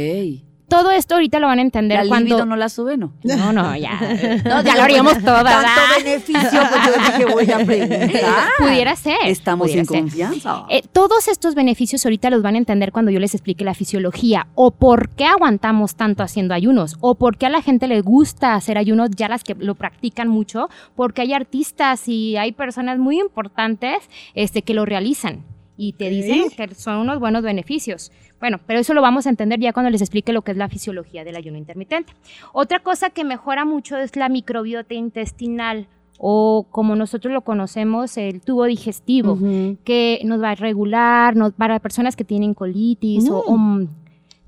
Todo 0.71 0.93
esto 0.93 1.15
ahorita 1.15 1.41
lo 1.41 1.49
van 1.49 1.59
a 1.59 1.63
entender 1.63 1.99
La 1.99 2.07
cuando... 2.09 2.47
no 2.47 2.55
la 2.55 2.69
sube, 2.69 2.97
¿no? 2.97 3.13
No, 3.25 3.53
no, 3.53 3.77
ya. 3.77 3.99
No, 4.45 4.63
ya 4.63 4.77
lo 4.77 4.83
haríamos 4.83 5.15
pues, 5.15 5.25
todo, 5.25 5.35
¿verdad? 5.35 5.65
Tanto 5.65 6.05
beneficio, 6.05 6.61
pues 6.71 6.87
yo 6.87 6.93
dije, 7.05 7.25
voy 7.25 7.51
a 7.51 7.67
preguntar. 7.67 8.45
Pudiera 8.59 8.95
ser. 8.95 9.17
Estamos 9.25 9.67
pudiera 9.67 9.81
en 9.81 9.87
ser. 9.87 10.01
confianza. 10.01 10.65
Eh, 10.69 10.83
todos 10.93 11.27
estos 11.27 11.57
beneficios 11.57 12.07
ahorita 12.07 12.31
los 12.31 12.43
van 12.43 12.55
a 12.55 12.59
entender 12.59 12.93
cuando 12.93 13.11
yo 13.11 13.19
les 13.19 13.35
explique 13.35 13.65
la 13.65 13.75
fisiología 13.75 14.47
o 14.55 14.71
por 14.71 15.11
qué 15.11 15.25
aguantamos 15.25 15.97
tanto 15.97 16.23
haciendo 16.23 16.55
ayunos 16.55 16.97
o 17.01 17.17
por 17.17 17.37
qué 17.37 17.47
a 17.47 17.51
la 17.51 17.63
gente 17.63 17.89
le 17.89 18.01
gusta 18.01 18.55
hacer 18.55 18.79
ayunos, 18.79 19.11
ya 19.11 19.29
las 19.29 19.43
que 19.43 19.57
lo 19.57 19.75
practican 19.75 20.29
mucho, 20.29 20.69
porque 20.95 21.23
hay 21.23 21.33
artistas 21.33 22.07
y 22.07 22.37
hay 22.37 22.53
personas 22.53 22.99
muy 22.99 23.19
importantes 23.19 23.99
este, 24.35 24.63
que 24.63 24.75
lo 24.75 24.85
realizan 24.85 25.45
y 25.83 25.95
te 25.95 26.11
dicen 26.11 26.51
que 26.55 26.75
son 26.75 26.97
unos 26.99 27.19
buenos 27.21 27.43
beneficios. 27.43 28.13
Bueno, 28.39 28.59
pero 28.67 28.81
eso 28.81 28.93
lo 28.93 29.01
vamos 29.01 29.27
a 29.27 29.31
entender 29.31 29.59
ya 29.61 29.73
cuando 29.73 29.89
les 29.91 30.03
explique 30.03 30.31
lo 30.33 30.43
que 30.43 30.51
es 30.53 30.59
la 30.59 30.69
fisiología 30.69 31.25
del 31.25 31.37
ayuno 31.37 31.57
intermitente. 31.57 32.13
Otra 32.53 32.81
cosa 32.81 33.09
que 33.09 33.25
mejora 33.25 33.65
mucho 33.65 33.97
es 33.97 34.15
la 34.15 34.29
microbiota 34.29 34.93
intestinal 34.95 35.87
o 36.19 36.67
como 36.71 36.97
nosotros 36.97 37.33
lo 37.33 37.41
conocemos, 37.41 38.19
el 38.19 38.43
tubo 38.43 38.65
digestivo 38.67 39.33
Ujú. 39.33 39.79
que 39.85 40.21
nos 40.25 40.43
va 40.43 40.51
a 40.51 40.55
regular, 40.55 41.35
nos- 41.35 41.55
para 41.55 41.79
personas 41.79 42.15
que 42.15 42.25
tienen 42.25 42.53
colitis 42.53 43.31
o, 43.31 43.39
o, 43.39 43.57
mm, 43.57 43.89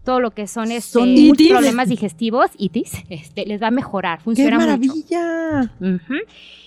todo 0.05 0.21
lo 0.21 0.33
que 0.33 0.47
son, 0.47 0.71
este, 0.73 0.93
Son 0.99 1.15
problemas 1.49 1.89
digestivos, 1.89 2.51
itis, 2.59 2.93
este, 3.09 3.47
les 3.47 3.63
va 3.63 3.69
a 3.69 3.71
mejorar, 3.71 4.19
¡Qué 4.19 4.25
funciona 4.25 4.59
mucho. 4.59 4.67
maravilla! 4.67 5.71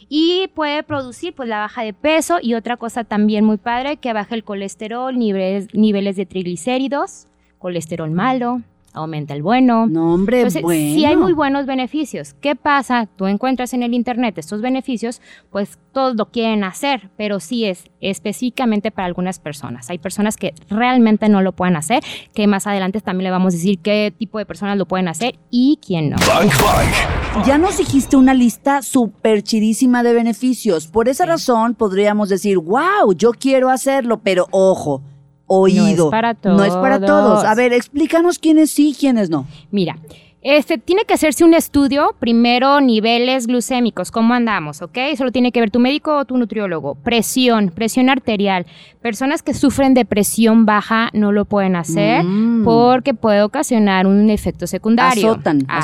Y 0.08 0.48
puede 0.54 0.84
producir 0.84 1.34
pues 1.34 1.50
la 1.50 1.60
baja 1.60 1.82
de 1.84 1.94
peso 1.94 2.38
y 2.42 2.54
otra 2.54 2.78
cosa 2.78 3.04
también 3.04 3.44
muy 3.44 3.58
padre 3.58 3.98
que 3.98 4.14
baja 4.14 4.36
el 4.36 4.44
colesterol, 4.44 5.18
niveles, 5.18 5.74
niveles 5.74 6.16
de 6.16 6.26
triglicéridos, 6.26 7.26
colesterol 7.58 8.12
malo, 8.12 8.62
aumenta 8.96 9.34
el 9.34 9.44
bueno. 9.44 9.88
No, 9.88 10.14
hombre, 10.14 10.38
Entonces, 10.38 10.62
bueno. 10.62 10.80
sí 10.80 11.06
hay 11.06 11.16
muy 11.16 11.34
buenos 11.34 11.66
beneficios. 11.66 12.34
¿Qué 12.42 12.56
pasa? 12.56 13.08
Tú 13.16 13.28
encuentras 13.28 13.74
en 13.74 13.84
el 13.84 13.94
internet 13.94 14.38
estos 14.38 14.62
beneficios, 14.62 15.22
pues 15.52 15.78
todos 15.92 16.16
lo 16.16 16.32
quieren 16.32 16.64
hacer, 16.64 17.10
pero 17.18 17.40
sí 17.40 17.66
es 17.66 17.86
específicamente 18.02 18.92
para 18.92 19.06
algunas 19.06 19.40
personas. 19.40 19.90
Hay 19.90 19.98
personas 19.98 20.38
que 20.38 20.54
realmente 20.70 21.30
no 21.30 21.42
lo 21.42 21.54
pueden 21.54 21.76
hacer, 21.76 22.04
que 22.34 22.48
más 22.48 22.68
adelante 22.68 23.02
también 23.02 23.26
le 23.26 23.32
vamos 23.32 23.54
a 23.54 23.58
decir 23.58 23.80
qué 23.80 24.14
tipo 24.18 24.38
de 24.38 24.46
personas 24.46 24.78
lo 24.78 24.86
pueden 24.88 25.08
hacer 25.08 25.38
y 25.52 25.80
quién 25.86 26.10
no. 26.10 26.18
Bang 26.28 26.50
Bang. 26.62 27.46
Ya 27.46 27.58
nos 27.58 27.78
dijiste 27.78 28.16
una 28.16 28.34
lista 28.34 28.82
súper 28.82 29.44
chidísima 29.44 30.04
de 30.04 30.14
beneficios. 30.14 30.88
Por 30.88 31.10
esa 31.10 31.26
razón 31.26 31.76
podríamos 31.76 32.30
decir, 32.30 32.58
wow, 32.58 33.14
yo 33.16 33.32
quiero 33.32 33.70
hacerlo, 33.70 34.22
pero 34.24 34.48
ojo, 34.52 35.02
oído. 35.48 35.86
No 35.86 36.06
es 36.06 36.12
para 36.12 36.38
No 36.44 36.64
es 36.64 36.74
para 36.76 37.00
todos. 37.00 37.08
todos. 37.42 37.44
A 37.46 37.56
ver, 37.56 37.74
explícanos 37.74 38.40
quiénes 38.40 38.72
sí 38.72 38.90
y 38.90 38.94
quiénes 38.96 39.30
no. 39.30 39.46
Mira, 39.72 39.98
este, 40.42 40.78
tiene 40.78 41.06
que 41.06 41.16
hacerse 41.16 41.44
un 41.44 41.56
estudio, 41.56 42.16
primero 42.20 42.80
niveles 42.80 43.48
glucémicos, 43.48 44.12
cómo 44.12 44.36
andamos, 44.36 44.84
¿ok? 44.84 44.96
Eso 44.96 45.24
lo 45.24 45.32
tiene 45.32 45.52
que 45.52 45.60
ver 45.60 45.72
tu 45.72 45.80
médico 45.80 46.18
o 46.18 46.26
tu 46.26 46.38
nutriólogo. 46.38 46.94
Presión, 46.94 47.72
presión 47.74 48.10
arterial. 48.12 48.68
Personas 49.02 49.42
que 49.42 49.56
sufren 49.56 49.96
de 49.96 50.06
presión 50.06 50.68
baja 50.68 51.10
no 51.14 51.32
lo 51.32 51.46
pueden 51.46 51.76
hacer 51.76 52.24
Mm. 52.24 52.64
porque 52.64 53.16
puede 53.16 53.42
ocasionar 53.42 54.06
un 54.06 54.30
efecto 54.30 54.68
secundario. 54.68 55.32
Azotan, 55.32 55.66
azotan. 55.68 55.80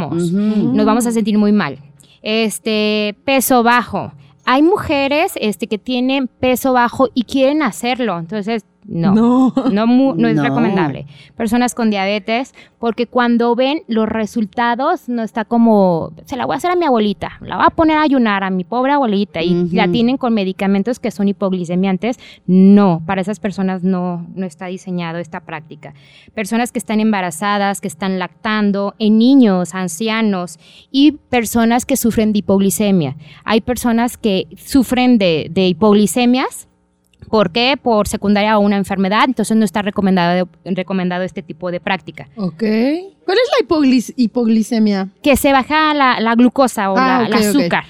Azotamos. 0.00 0.30
Nos 0.32 0.86
vamos 0.86 1.04
a 1.06 1.10
sentir 1.10 1.36
muy 1.36 1.50
mal. 1.50 1.78
Este, 2.22 3.16
peso 3.24 3.62
bajo. 3.62 4.12
Hay 4.44 4.62
mujeres 4.62 5.32
este, 5.40 5.66
que 5.66 5.78
tienen 5.78 6.28
peso 6.28 6.72
bajo 6.72 7.08
y 7.14 7.24
quieren 7.24 7.62
hacerlo. 7.62 8.18
Entonces, 8.20 8.64
no. 8.88 9.12
No. 9.14 9.52
No, 9.72 9.86
mu- 9.86 10.14
no 10.14 10.28
es 10.28 10.36
No. 10.36 10.42
recomendable. 10.44 11.06
Personas 11.36 11.74
con 11.74 11.90
diabetes, 11.90 12.54
porque 12.78 13.06
cuando 13.06 13.54
ven 13.54 13.82
los 13.88 14.08
resultados, 14.08 15.08
no 15.08 15.22
está 15.22 15.44
como, 15.44 16.12
se 16.24 16.36
la 16.36 16.46
voy 16.46 16.54
a 16.54 16.56
hacer 16.58 16.70
a 16.70 16.76
mi 16.76 16.84
abuelita, 16.86 17.32
la 17.40 17.56
voy 17.56 17.64
a 17.66 17.70
poner 17.70 17.96
a 17.96 18.02
ayunar 18.02 18.44
a 18.44 18.50
mi 18.50 18.64
pobre 18.64 18.92
abuelita 18.92 19.42
y 19.42 19.68
la 19.70 19.88
tienen 19.88 20.16
con 20.16 20.34
medicamentos 20.34 20.98
que 21.00 21.10
son 21.10 21.28
hipoglicemiantes. 21.28 22.18
No, 22.46 23.02
para 23.06 23.20
esas 23.20 23.40
personas 23.40 23.82
no, 23.82 24.26
no 24.34 24.46
está 24.46 24.66
diseñado 24.66 25.18
esta 25.18 25.40
práctica. 25.40 25.94
Personas 26.34 26.70
que 26.72 26.78
están 26.78 27.00
embarazadas, 27.00 27.80
que 27.80 27.88
están 27.88 28.18
lactando, 28.18 28.94
en 28.98 29.18
niños, 29.18 29.74
ancianos 29.74 30.58
y 30.90 31.12
personas 31.12 31.84
que 31.86 31.96
sufren 31.96 32.32
de 32.32 32.38
hipoglicemia. 32.40 33.16
Hay 33.44 33.60
personas 33.60 34.16
que 34.16 34.46
sufren 34.56 35.18
de, 35.18 35.48
de 35.50 35.68
hipoglicemias 35.68 36.68
¿Por 37.30 37.50
qué? 37.52 37.76
Por 37.82 38.08
secundaria 38.08 38.56
o 38.58 38.60
una 38.60 38.76
enfermedad, 38.76 39.24
entonces 39.26 39.56
no 39.56 39.64
está 39.64 39.82
recomendado, 39.82 40.48
recomendado 40.64 41.24
este 41.24 41.42
tipo 41.42 41.70
de 41.70 41.80
práctica. 41.80 42.28
Ok. 42.36 42.58
¿Cuál 42.58 43.38
es 43.38 43.50
la 43.60 43.66
hipoglis- 43.66 44.14
hipoglicemia? 44.16 45.08
Que 45.22 45.36
se 45.36 45.52
baja 45.52 45.92
la, 45.94 46.20
la 46.20 46.34
glucosa 46.34 46.90
o 46.90 46.96
Ah, 46.96 47.26
la, 47.28 47.36
ok. 47.36 47.42
azúcar. 47.44 47.84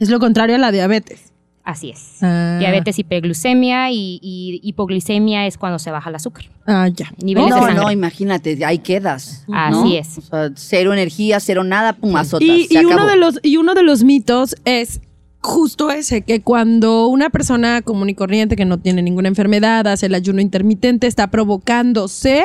Es 0.00 0.08
lo 0.10 0.18
contrario 0.20 0.56
a 0.56 0.58
la 0.58 0.70
diabetes. 0.72 1.32
Así 1.64 1.90
es. 1.90 2.22
Ah. 2.22 2.56
Diabetes, 2.58 2.98
hiperglucemia 2.98 3.90
y, 3.90 4.18
y 4.22 4.58
hipoglicemia 4.62 5.46
es 5.46 5.58
cuando 5.58 5.78
se 5.78 5.90
baja 5.90 6.08
el 6.08 6.16
azúcar. 6.16 6.46
Ah, 6.66 6.88
ya. 6.88 7.12
Niveles 7.22 7.50
de 7.54 7.60
No, 7.60 7.66
sangre. 7.66 7.82
no, 7.84 7.90
imagínate, 7.92 8.64
ahí 8.64 8.78
quedas. 8.78 9.44
¿no? 9.48 9.56
Así 9.82 9.96
es. 9.98 10.16
O 10.16 10.22
sea, 10.22 10.50
cero 10.54 10.94
energía, 10.94 11.40
cero 11.40 11.64
nada, 11.64 11.92
pum, 11.92 12.16
azotas. 12.16 12.48
Y, 12.48 12.64
se 12.68 12.74
y 12.80 12.84
uno 12.86 12.94
acabó. 12.94 13.10
de 13.10 13.16
los, 13.16 13.40
y 13.42 13.58
uno 13.58 13.74
de 13.74 13.82
los 13.82 14.02
mitos 14.02 14.56
es 14.64 15.02
justo 15.48 15.90
ese, 15.90 16.22
que 16.22 16.42
cuando 16.42 17.08
una 17.08 17.30
persona 17.30 17.82
común 17.82 18.10
y 18.10 18.14
corriente 18.14 18.54
que 18.54 18.64
no 18.64 18.78
tiene 18.78 19.02
ninguna 19.02 19.28
enfermedad 19.28 19.86
hace 19.86 20.06
el 20.06 20.14
ayuno 20.14 20.40
intermitente, 20.40 21.06
está 21.06 21.30
provocándose 21.30 22.44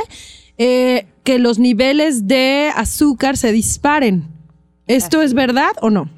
eh, 0.57 1.05
que 1.23 1.37
los 1.37 1.59
niveles 1.59 2.27
de 2.27 2.71
azúcar 2.75 3.37
se 3.37 3.51
disparen. 3.51 4.27
¿Esto 4.87 5.21
es 5.21 5.33
verdad 5.33 5.71
o 5.81 5.89
no? 5.89 6.09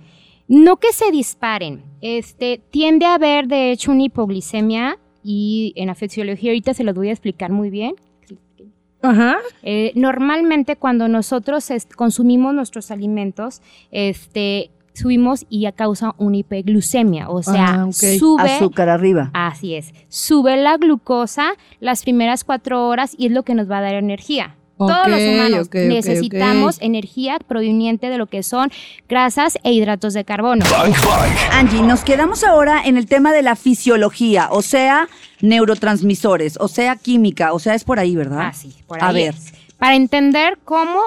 No 0.47 0.77
que 0.77 0.93
se 0.93 1.11
disparen. 1.11 1.83
Este, 2.01 2.61
tiende 2.69 3.05
a 3.05 3.15
haber, 3.15 3.47
de 3.47 3.71
hecho, 3.71 3.91
una 3.91 4.03
hipoglicemia 4.03 4.97
y 5.23 5.73
en 5.75 5.87
la 5.87 5.95
fisiología 5.95 6.51
ahorita 6.51 6.73
se 6.73 6.83
los 6.83 6.93
voy 6.93 7.09
a 7.09 7.11
explicar 7.11 7.51
muy 7.51 7.69
bien. 7.69 7.95
Ajá. 9.01 9.37
Eh, 9.63 9.91
normalmente 9.95 10.75
cuando 10.75 11.07
nosotros 11.07 11.67
consumimos 11.95 12.53
nuestros 12.53 12.91
alimentos, 12.91 13.61
este, 13.91 14.71
subimos 14.95 15.45
y 15.49 15.67
a 15.67 15.71
causa 15.71 16.15
una 16.17 16.37
hiperglucemia, 16.37 17.29
o 17.29 17.43
sea, 17.43 17.83
Ah, 17.83 17.87
sube, 17.91 18.41
Azúcar 18.55 18.89
arriba. 18.89 19.29
así 19.33 19.75
es, 19.75 19.93
sube 20.09 20.57
la 20.57 20.77
glucosa 20.77 21.51
las 21.79 22.01
primeras 22.03 22.43
cuatro 22.43 22.87
horas 22.87 23.13
y 23.17 23.27
es 23.27 23.31
lo 23.31 23.43
que 23.43 23.53
nos 23.53 23.69
va 23.69 23.77
a 23.77 23.81
dar 23.81 23.93
energía. 23.95 24.55
Todos 24.77 25.07
los 25.07 25.21
humanos 25.21 25.69
necesitamos 25.73 26.81
energía 26.81 27.37
proveniente 27.39 28.09
de 28.09 28.17
lo 28.17 28.25
que 28.25 28.43
son 28.43 28.69
grasas 29.07 29.57
e 29.63 29.71
hidratos 29.71 30.13
de 30.13 30.25
carbono. 30.25 30.65
Angie, 31.53 31.81
nos 31.81 32.03
quedamos 32.03 32.43
ahora 32.43 32.81
en 32.83 32.97
el 32.97 33.05
tema 33.05 33.31
de 33.31 33.41
la 33.41 33.55
fisiología, 33.55 34.49
o 34.51 34.61
sea, 34.61 35.07
neurotransmisores, 35.39 36.57
o 36.59 36.67
sea, 36.67 36.97
química, 36.97 37.53
o 37.53 37.59
sea, 37.59 37.73
es 37.73 37.83
por 37.85 37.99
ahí, 37.99 38.15
¿verdad? 38.17 38.47
Así, 38.47 38.73
por 38.87 39.01
A 39.01 39.07
ahí 39.09 39.15
ver. 39.25 39.33
es. 39.35 39.53
Para 39.77 39.95
entender 39.95 40.57
cómo 40.65 40.99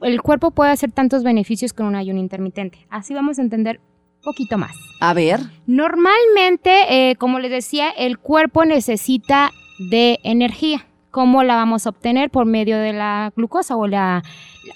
el 0.00 0.22
cuerpo 0.22 0.50
puede 0.50 0.70
hacer 0.70 0.92
tantos 0.92 1.22
beneficios 1.22 1.72
con 1.72 1.86
un 1.86 1.96
ayuno 1.96 2.20
intermitente. 2.20 2.86
Así 2.90 3.14
vamos 3.14 3.38
a 3.38 3.42
entender 3.42 3.80
un 4.18 4.22
poquito 4.22 4.58
más. 4.58 4.72
A 5.00 5.14
ver. 5.14 5.40
Normalmente, 5.66 7.10
eh, 7.10 7.16
como 7.16 7.38
les 7.38 7.50
decía, 7.50 7.90
el 7.90 8.18
cuerpo 8.18 8.64
necesita 8.64 9.50
de 9.90 10.18
energía. 10.22 10.86
¿Cómo 11.10 11.42
la 11.42 11.56
vamos 11.56 11.86
a 11.86 11.90
obtener? 11.90 12.30
Por 12.30 12.44
medio 12.44 12.76
de 12.78 12.92
la 12.92 13.32
glucosa 13.34 13.76
o 13.76 13.86
la, 13.86 14.22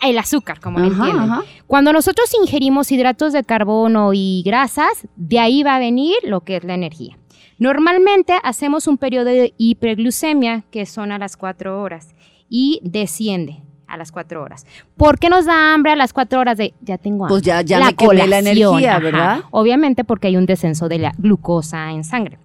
el 0.03 0.19
azúcar, 0.19 0.61
como 0.61 0.79
lo 0.79 0.87
Ajá, 0.87 0.95
entienden. 1.07 1.31
ajá. 1.31 1.43
Cuando 1.67 1.93
nosotros 1.93 2.33
ingerimos 2.41 2.91
hidratos 2.91 3.33
de 3.33 3.45
carbono 3.45 4.13
y 4.15 4.43
grasas, 4.45 5.07
de 5.17 5.39
ahí 5.39 5.63
va 5.63 5.77
a 5.77 5.79
venir 5.79 6.17
lo 6.25 6.41
que 6.41 6.57
es 6.57 6.65
la 6.65 6.75
energía. 6.75 7.19
Normalmente 7.59 8.35
hacemos 8.43 8.87
un 8.89 8.97
periodo 8.99 9.27
de 9.27 9.55
hiperglucemia, 9.59 10.65
que 10.71 10.87
son 10.87 11.13
a 11.13 11.19
las 11.19 11.37
4 11.37 11.81
horas, 11.81 12.15
y 12.49 12.81
desciende 12.83 13.63
a 13.87 13.97
las 13.97 14.13
4 14.13 14.43
horas. 14.43 14.67
¿Por 14.97 15.19
qué 15.19 15.29
nos 15.29 15.45
da 15.47 15.75
hambre 15.75 15.93
a 15.93 15.97
las 15.97 16.13
4 16.13 16.41
horas 16.41 16.57
de 16.59 16.75
ya 16.81 16.99
tengo 16.99 17.25
hambre? 17.25 17.35
Pues 17.35 17.43
ya- 17.43 17.63
ya 17.63 17.79
me 17.85 17.95
quemé 17.95 18.27
la 18.27 18.39
energía, 18.39 18.99
¿verdad? 18.99 19.41
Obviamente 19.51 20.05
porque 20.05 20.29
hay 20.29 20.37
un 20.37 20.47
descenso 20.47 20.89
de 20.89 20.99
la 20.99 21.13
glucosa 21.19 21.91
en 21.91 22.05
sangre. 22.05 22.39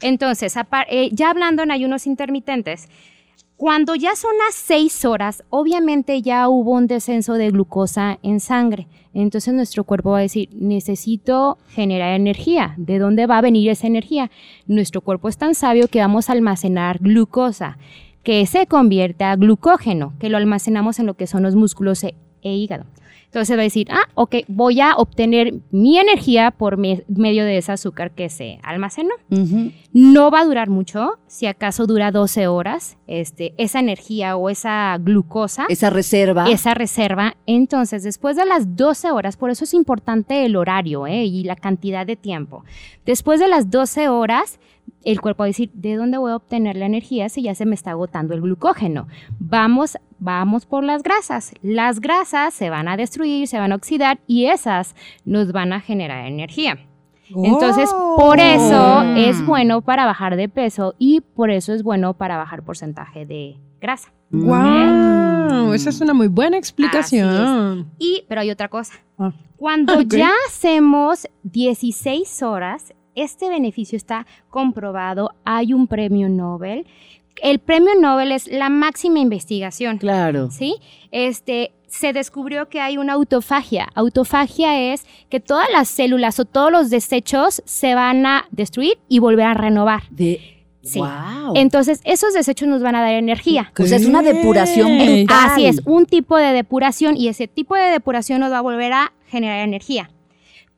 Entonces, 0.00 0.54
eh, 0.88 1.10
ya 1.12 1.30
hablando 1.30 1.62
en 1.62 1.70
ayunos 1.70 2.06
intermitentes, 2.06 2.88
cuando 3.56 3.94
ya 3.94 4.16
son 4.16 4.30
las 4.46 4.54
6 4.54 5.04
horas, 5.04 5.44
obviamente 5.50 6.22
ya 6.22 6.48
hubo 6.48 6.70
un 6.72 6.86
descenso 6.86 7.34
de 7.34 7.50
glucosa 7.50 8.18
en 8.22 8.40
sangre. 8.40 8.86
Entonces 9.12 9.52
nuestro 9.52 9.84
cuerpo 9.84 10.12
va 10.12 10.18
a 10.18 10.22
decir, 10.22 10.48
necesito 10.54 11.58
generar 11.68 12.14
energía. 12.14 12.72
¿De 12.78 12.98
dónde 12.98 13.26
va 13.26 13.36
a 13.38 13.40
venir 13.42 13.68
esa 13.68 13.86
energía? 13.86 14.30
Nuestro 14.66 15.02
cuerpo 15.02 15.28
es 15.28 15.36
tan 15.36 15.54
sabio 15.54 15.88
que 15.88 15.98
vamos 16.00 16.30
a 16.30 16.32
almacenar 16.32 17.00
glucosa, 17.00 17.76
que 18.22 18.44
se 18.46 18.66
convierte 18.66 19.24
a 19.24 19.36
glucógeno, 19.36 20.12
que 20.18 20.28
lo 20.28 20.36
almacenamos 20.36 20.98
en 20.98 21.06
lo 21.06 21.14
que 21.14 21.26
son 21.26 21.42
los 21.42 21.54
músculos 21.56 22.04
e, 22.04 22.14
e 22.42 22.52
hígado. 22.54 22.84
Entonces 23.26 23.56
va 23.56 23.60
a 23.60 23.64
decir, 23.64 23.86
ah, 23.92 24.08
ok, 24.16 24.36
voy 24.48 24.80
a 24.80 24.96
obtener 24.96 25.54
mi 25.70 25.98
energía 25.98 26.50
por 26.50 26.76
me- 26.78 27.04
medio 27.06 27.44
de 27.44 27.58
ese 27.58 27.70
azúcar 27.70 28.10
que 28.10 28.28
se 28.28 28.58
almacenó. 28.64 29.14
No 29.92 30.30
va 30.32 30.40
a 30.40 30.44
durar 30.44 30.68
mucho, 30.68 31.18
si 31.28 31.46
acaso 31.46 31.86
dura 31.86 32.10
12 32.10 32.48
horas, 32.48 32.96
este, 33.06 33.54
esa 33.56 33.78
energía 33.78 34.36
o 34.36 34.50
esa 34.50 34.96
glucosa, 34.98 35.66
Esa 35.68 35.90
reserva. 35.90 36.50
esa 36.50 36.74
reserva. 36.74 37.36
Entonces, 37.46 38.02
después 38.02 38.36
de 38.36 38.46
las 38.46 38.76
12 38.76 39.12
horas, 39.12 39.36
por 39.36 39.50
eso 39.50 39.62
es 39.64 39.74
importante 39.74 40.44
el 40.44 40.56
horario 40.56 41.06
¿eh? 41.06 41.24
y 41.24 41.44
la 41.44 41.54
cantidad 41.56 42.06
de 42.06 42.16
tiempo. 42.16 42.64
Después 43.06 43.38
de 43.40 43.46
las 43.48 43.70
12 43.70 44.08
horas, 44.08 44.58
el 45.04 45.20
cuerpo 45.20 45.42
va 45.42 45.46
a 45.46 45.48
decir, 45.48 45.70
¿de 45.72 45.96
dónde 45.96 46.18
voy 46.18 46.32
a 46.32 46.36
obtener 46.36 46.76
la 46.76 46.86
energía 46.86 47.28
si 47.28 47.42
ya 47.42 47.54
se 47.54 47.66
me 47.66 47.74
está 47.74 47.92
agotando 47.92 48.34
el 48.34 48.40
glucógeno? 48.42 49.06
Vamos, 49.38 49.96
vamos 50.18 50.66
por 50.66 50.84
las 50.84 51.02
grasas. 51.02 51.52
Las 51.62 52.00
grasas 52.00 52.52
se 52.54 52.68
van 52.70 52.86
a 52.88 52.96
destruir, 52.96 53.48
se 53.48 53.58
van 53.58 53.72
a 53.72 53.76
oxidar 53.76 54.20
y 54.26 54.46
esas 54.46 54.94
nos 55.24 55.52
van 55.52 55.72
a 55.72 55.80
generar 55.80 56.26
energía. 56.26 56.78
Entonces, 57.34 57.88
por 58.16 58.40
eso 58.40 58.98
Oh. 58.98 59.14
es 59.16 59.44
bueno 59.46 59.82
para 59.82 60.04
bajar 60.04 60.34
de 60.36 60.48
peso 60.48 60.94
y 60.98 61.20
por 61.20 61.50
eso 61.50 61.72
es 61.72 61.84
bueno 61.84 62.14
para 62.14 62.36
bajar 62.36 62.64
porcentaje 62.64 63.24
de 63.24 63.56
grasa. 63.80 64.12
Wow, 64.30 65.72
esa 65.72 65.90
es 65.90 66.00
una 66.00 66.12
muy 66.12 66.28
buena 66.28 66.56
explicación. 66.56 67.90
Y, 67.98 68.24
pero 68.28 68.40
hay 68.40 68.50
otra 68.50 68.68
cosa. 68.68 68.94
Ah. 69.18 69.32
Cuando 69.56 70.00
ya 70.02 70.30
hacemos 70.48 71.28
16 71.44 72.42
horas, 72.42 72.92
este 73.14 73.48
beneficio 73.48 73.96
está 73.96 74.26
comprobado. 74.48 75.30
Hay 75.44 75.72
un 75.72 75.86
premio 75.86 76.28
Nobel. 76.28 76.86
El 77.42 77.58
premio 77.58 77.94
Nobel 78.00 78.32
es 78.32 78.48
la 78.48 78.68
máxima 78.68 79.18
investigación. 79.18 79.98
Claro. 79.98 80.50
¿sí? 80.50 80.76
Este, 81.10 81.72
se 81.86 82.12
descubrió 82.12 82.68
que 82.68 82.80
hay 82.80 82.98
una 82.98 83.14
autofagia. 83.14 83.88
Autofagia 83.94 84.92
es 84.92 85.04
que 85.28 85.40
todas 85.40 85.68
las 85.72 85.88
células 85.88 86.38
o 86.38 86.44
todos 86.44 86.70
los 86.70 86.90
desechos 86.90 87.62
se 87.64 87.94
van 87.94 88.26
a 88.26 88.46
destruir 88.50 88.98
y 89.08 89.18
volver 89.18 89.46
a 89.46 89.54
renovar. 89.54 90.02
De, 90.10 90.60
Sí. 90.82 90.98
Wow. 90.98 91.52
Entonces, 91.56 92.00
esos 92.04 92.32
desechos 92.32 92.66
nos 92.66 92.82
van 92.82 92.94
a 92.94 93.02
dar 93.02 93.12
energía. 93.12 93.72
o 93.78 93.84
sea, 93.84 93.98
es 93.98 94.06
una 94.06 94.22
depuración 94.22 94.96
brutal. 94.98 95.50
Así 95.50 95.66
es, 95.66 95.82
un 95.84 96.06
tipo 96.06 96.36
de 96.36 96.52
depuración 96.52 97.16
y 97.16 97.28
ese 97.28 97.48
tipo 97.48 97.74
de 97.74 97.90
depuración 97.90 98.40
nos 98.40 98.50
va 98.50 98.58
a 98.58 98.62
volver 98.62 98.92
a 98.92 99.12
generar 99.26 99.60
energía. 99.60 100.10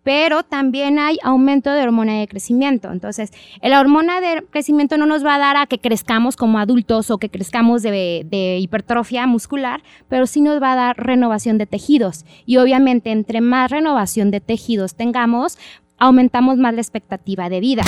Pero 0.02 0.42
también 0.42 0.98
hay 0.98 1.18
aumento 1.22 1.70
de 1.70 1.82
hormona 1.82 2.18
de 2.18 2.28
crecimiento. 2.28 2.90
Entonces, 2.90 3.32
la 3.62 3.80
hormona 3.80 4.20
de 4.20 4.44
crecimiento 4.50 4.96
no 4.96 5.06
nos 5.06 5.24
va 5.24 5.36
a 5.36 5.38
dar 5.38 5.56
a 5.56 5.66
que 5.66 5.78
crezcamos 5.78 6.36
como 6.36 6.58
adultos 6.58 7.10
o 7.10 7.18
que 7.18 7.28
crezcamos 7.28 7.82
de, 7.82 8.58
hipertrofia 8.60 9.26
muscular, 9.26 9.82
pero 10.08 10.26
sí 10.26 10.40
nos 10.40 10.60
va 10.60 10.72
a 10.72 10.76
dar 10.76 10.96
renovación 10.96 11.58
de 11.58 11.66
tejidos. 11.66 12.24
Y 12.46 12.56
obviamente, 12.56 13.10
entre 13.12 13.40
más 13.40 13.70
renovación 13.70 14.30
de 14.30 14.40
tejidos 14.40 14.94
tengamos, 14.94 15.58
aumentamos 16.06 16.56
más 16.58 16.74
la 16.74 16.80
expectativa 16.80 17.48
de 17.48 17.60
vida. 17.60 17.84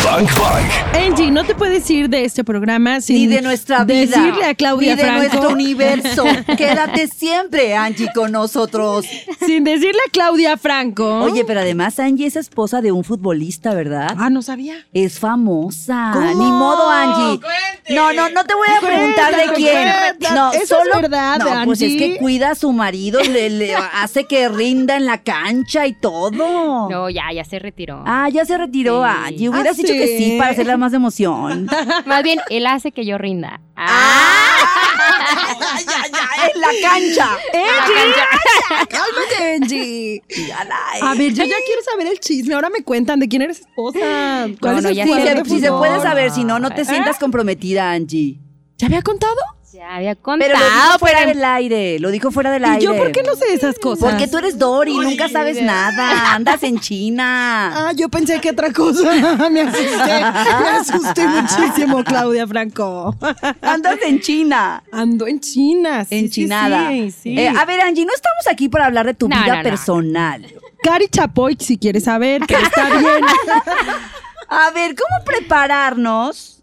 Angie, 0.94 1.30
no 1.32 1.42
te 1.44 1.54
puedes 1.56 1.90
ir 1.90 2.08
de 2.08 2.24
este 2.24 2.44
programa 2.44 3.00
sin 3.00 3.16
Ni 3.16 3.26
de 3.26 3.42
nuestra 3.42 3.82
vida. 3.84 4.02
decirle 4.06 4.44
a 4.44 4.54
Claudia 4.54 4.92
Ni 4.94 4.96
de 4.96 5.02
Franco, 5.08 5.18
nuestro 5.26 5.48
universo. 5.50 6.24
Quédate 6.56 7.08
siempre, 7.08 7.74
Angie, 7.76 8.08
con 8.14 8.30
nosotros. 8.30 9.04
sin 9.44 9.64
decirle 9.64 9.98
a 10.06 10.10
Claudia 10.12 10.56
Franco. 10.56 11.22
Oye, 11.24 11.44
pero 11.44 11.60
además 11.60 11.98
Angie 11.98 12.26
es 12.26 12.36
esposa 12.36 12.80
de 12.80 12.92
un 12.92 13.02
futbolista, 13.02 13.74
¿verdad? 13.74 14.14
ah, 14.16 14.30
no 14.30 14.42
sabía. 14.42 14.76
Es 14.92 15.18
famosa. 15.18 16.10
¿Cómo? 16.12 16.26
Ni 16.44 16.50
modo, 16.52 16.88
Angie. 16.88 17.40
No, 17.90 18.12
no, 18.12 18.30
no 18.30 18.44
te 18.44 18.54
voy 18.54 18.68
a 18.76 18.80
preguntar 18.80 19.34
de 19.34 19.52
quién. 19.54 19.74
Cuenta, 19.74 20.34
No, 20.34 20.52
eso 20.52 20.62
es 20.62 20.68
solo. 20.68 21.00
verdad, 21.00 21.38
no, 21.38 21.64
pues 21.64 21.82
es 21.82 21.92
Angie. 21.92 22.12
que 22.14 22.18
cuida 22.18 22.50
a 22.52 22.54
su 22.54 22.72
marido, 22.72 23.20
le, 23.24 23.50
le 23.50 23.74
hace 23.74 24.24
que 24.24 24.48
rinda 24.48 24.96
en 24.96 25.04
la 25.06 25.22
cancha 25.22 25.86
y 25.88 25.94
todo. 25.94 26.30
No, 26.88 27.10
ya, 27.10 27.32
ya 27.34 27.44
se 27.44 27.58
retiró. 27.58 28.03
Ah, 28.06 28.28
ya 28.28 28.44
se 28.44 28.56
retiró 28.58 29.02
Sí. 29.02 29.10
Angie. 29.26 29.48
Hubieras 29.48 29.72
¿Ah, 29.78 29.82
dicho 29.82 29.92
que 29.92 30.06
sí? 30.18 30.36
para 30.38 30.50
hacerle 30.52 30.76
más 30.76 30.92
emoción. 30.92 31.66
Más 32.06 32.22
bien, 32.22 32.40
él 32.50 32.66
hace 32.66 32.92
que 32.92 33.04
yo 33.04 33.18
rinda. 33.18 33.60
ay, 33.76 33.88
ay, 35.86 36.10
ay, 36.12 36.50
en 36.54 36.60
la 36.60 36.68
cancha. 36.82 37.28
Cálmate, 38.88 39.54
Angie. 39.62 40.22
A 41.02 41.14
ver, 41.14 41.32
yo 41.32 41.44
ya 41.44 41.56
quiero 41.66 41.82
saber 41.90 42.06
el 42.08 42.20
chisme. 42.20 42.54
Ahora 42.54 42.70
me 42.70 42.82
cuentan 42.82 43.20
de 43.20 43.28
quién 43.28 43.42
eres 43.42 43.60
esposa. 43.60 43.98
¿Cuál 44.60 44.72
No, 44.72 44.78
es 44.78 44.82
no, 44.82 44.88
el 44.90 44.94
ya 44.96 45.04
Si 45.04 45.12
se, 45.12 45.34
de 45.34 45.44
si 45.44 45.60
se 45.60 45.70
puede 45.72 46.00
saber, 46.00 46.30
si 46.30 46.44
no, 46.44 46.58
no 46.58 46.68
¿Eh? 46.68 46.72
te 46.74 46.84
sientas 46.84 47.18
comprometida, 47.18 47.90
Angie. 47.92 48.38
¿Ya 48.78 48.86
había 48.86 49.02
contado? 49.02 49.36
Ya 49.74 49.96
había 49.96 50.14
contado, 50.14 50.52
Pero 50.52 50.56
lo 50.60 50.64
dijo 50.64 50.98
fuera 51.00 51.18
pero- 51.18 51.28
del 51.34 51.44
aire, 51.44 51.98
lo 51.98 52.10
dijo 52.12 52.30
fuera 52.30 52.52
del 52.52 52.62
¿Y 52.62 52.66
aire. 52.66 52.80
yo 52.84 52.96
por 52.96 53.10
qué 53.10 53.24
no 53.24 53.34
sé 53.34 53.52
esas 53.54 53.76
cosas? 53.80 54.08
Porque 54.08 54.28
tú 54.28 54.38
eres 54.38 54.56
Dory, 54.56 54.96
nunca 54.96 55.28
sabes 55.28 55.60
nada, 55.60 56.32
andas 56.32 56.62
en 56.62 56.78
China. 56.78 57.72
Ah, 57.76 57.92
yo 57.92 58.08
pensé 58.08 58.40
que 58.40 58.50
otra 58.50 58.72
cosa. 58.72 59.12
me 59.50 59.62
asusté. 59.62 60.20
Me 60.60 60.68
asusté 60.78 61.26
muchísimo, 61.26 62.04
Claudia 62.04 62.46
Franco. 62.46 63.16
Andas 63.62 63.96
en 64.06 64.20
China. 64.20 64.80
Ando 64.92 65.26
en 65.26 65.40
China. 65.40 66.04
sí, 66.04 66.18
Enchinada. 66.20 66.90
Sí, 66.90 67.10
sí. 67.10 67.36
Eh, 67.38 67.48
a 67.48 67.64
ver, 67.64 67.80
Angie, 67.80 68.04
no 68.06 68.12
estamos 68.14 68.46
aquí 68.48 68.68
para 68.68 68.86
hablar 68.86 69.06
de 69.06 69.14
tu 69.14 69.28
No, 69.28 69.36
vida 69.42 69.56
no. 69.56 69.62
personal. 69.64 70.46
Cari 70.84 71.08
Chapoy, 71.08 71.56
si 71.58 71.78
quieres 71.78 72.04
saber, 72.04 72.42
que 72.46 72.54
está 72.54 72.90
bien. 72.96 73.24
A 74.48 74.70
ver, 74.70 74.94
¿cómo 74.94 75.24
prepararnos 75.24 76.62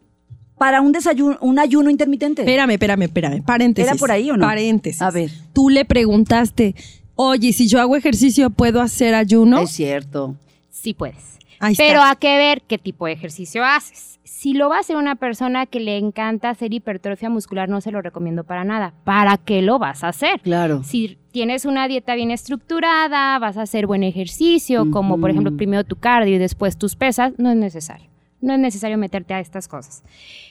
para 0.62 0.80
un 0.80 0.92
desayuno, 0.92 1.40
un 1.42 1.58
ayuno 1.58 1.90
intermitente? 1.90 2.44
espérame, 2.44 2.70
espérame, 2.74 3.02
espérame. 3.02 3.42
Paréntesis. 3.42 3.90
¿Era 3.90 3.98
por 3.98 4.12
ahí 4.12 4.30
o 4.30 4.38
no? 4.38 4.46
Paréntesis. 4.46 5.02
A 5.02 5.10
ver. 5.10 5.32
Tú 5.54 5.70
le 5.70 5.86
preguntaste, 5.86 6.76
oye, 7.16 7.52
si 7.52 7.68
yo 7.68 7.82
hago 7.82 7.96
ejercicio, 7.96 8.52
¿puedo 8.52 8.80
hacer 8.80 9.16
ayuno? 9.16 9.62
Es 9.62 9.72
cierto. 9.72 10.36
Sí 10.70 10.94
puedes. 10.94 11.40
Ahí 11.60 11.72
está. 11.72 11.84
Pero 11.84 12.04
hay 12.04 12.16
que 12.18 12.38
ver 12.38 12.62
qué 12.62 12.78
tipo 12.78 13.08
de 13.08 13.14
ejercicio 13.14 13.66
haces. 13.66 14.20
Si 14.24 14.54
lo 14.54 14.70
va 14.70 14.78
a 14.78 14.80
hacer 14.82 14.98
una 14.98 15.16
persona 15.16 15.66
que 15.66 15.80
le 15.80 15.98
encanta 15.98 16.52
hacer 16.52 16.72
hipertrofia 16.76 17.32
muscular, 17.32 17.68
no 17.68 17.82
se 17.82 17.90
lo 17.90 18.00
recomiendo 18.04 18.44
para 18.44 18.64
nada. 18.64 18.94
¿Para 19.04 19.38
qué 19.38 19.64
lo 19.64 19.80
vas 19.80 20.04
a 20.04 20.10
hacer? 20.10 20.42
Claro. 20.42 20.84
Si 20.84 21.18
tienes 21.32 21.66
una 21.66 21.88
dieta 21.88 22.14
bien 22.14 22.30
estructurada, 22.30 23.40
vas 23.40 23.58
a 23.58 23.64
hacer 23.64 23.88
buen 23.88 24.04
ejercicio, 24.04 24.92
como 24.92 25.20
por 25.20 25.32
ejemplo 25.32 25.58
primero 25.58 25.84
tu 25.86 25.96
cardio 25.96 26.36
y 26.36 26.38
después 26.38 26.78
tus 26.78 26.96
pesas, 26.96 27.34
no 27.40 27.50
es 27.50 27.58
necesario. 27.58 28.11
No 28.42 28.54
es 28.54 28.60
necesario 28.60 28.98
meterte 28.98 29.34
a 29.36 29.40
estas 29.40 29.68
cosas. 29.68 30.04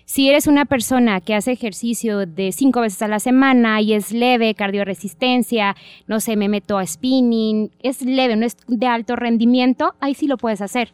Si 0.04 0.28
eres 0.28 0.46
una 0.46 0.64
persona 0.64 1.20
que 1.20 1.34
hace 1.34 1.52
ejercicio 1.52 2.24
de 2.26 2.52
cinco 2.52 2.80
veces 2.80 3.02
a 3.02 3.08
la 3.08 3.18
semana 3.20 3.80
y 3.80 3.92
es 3.94 4.12
leve, 4.12 4.54
cardioresistencia, 4.54 5.76
no 6.06 6.20
sé, 6.20 6.36
me 6.36 6.48
meto 6.48 6.78
a 6.78 6.86
spinning, 6.86 7.70
es 7.80 8.02
leve, 8.02 8.36
no 8.36 8.46
es 8.46 8.56
de 8.68 8.86
alto 8.86 9.16
rendimiento, 9.16 9.94
ahí 10.00 10.14
sí 10.14 10.26
lo 10.26 10.36
puedes 10.36 10.60
hacer. 10.60 10.92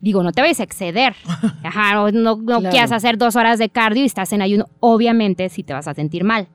Digo, 0.00 0.22
no 0.24 0.32
te 0.32 0.40
vayas 0.40 0.58
a 0.58 0.64
exceder. 0.64 1.14
Ajá, 1.62 1.94
no, 1.94 2.10
no, 2.10 2.36
no 2.36 2.44
Claro. 2.58 2.70
quieras 2.70 2.90
hacer 2.92 3.18
dos 3.18 3.36
horas 3.36 3.58
de 3.60 3.68
cardio 3.68 4.02
y 4.02 4.06
estás 4.06 4.32
en 4.32 4.42
ayuno. 4.42 4.66
Obviamente, 4.80 5.48
sí 5.48 5.62
te 5.62 5.72
vas 5.72 5.86
a 5.86 5.94
sentir 5.94 6.24
mal. 6.24 6.48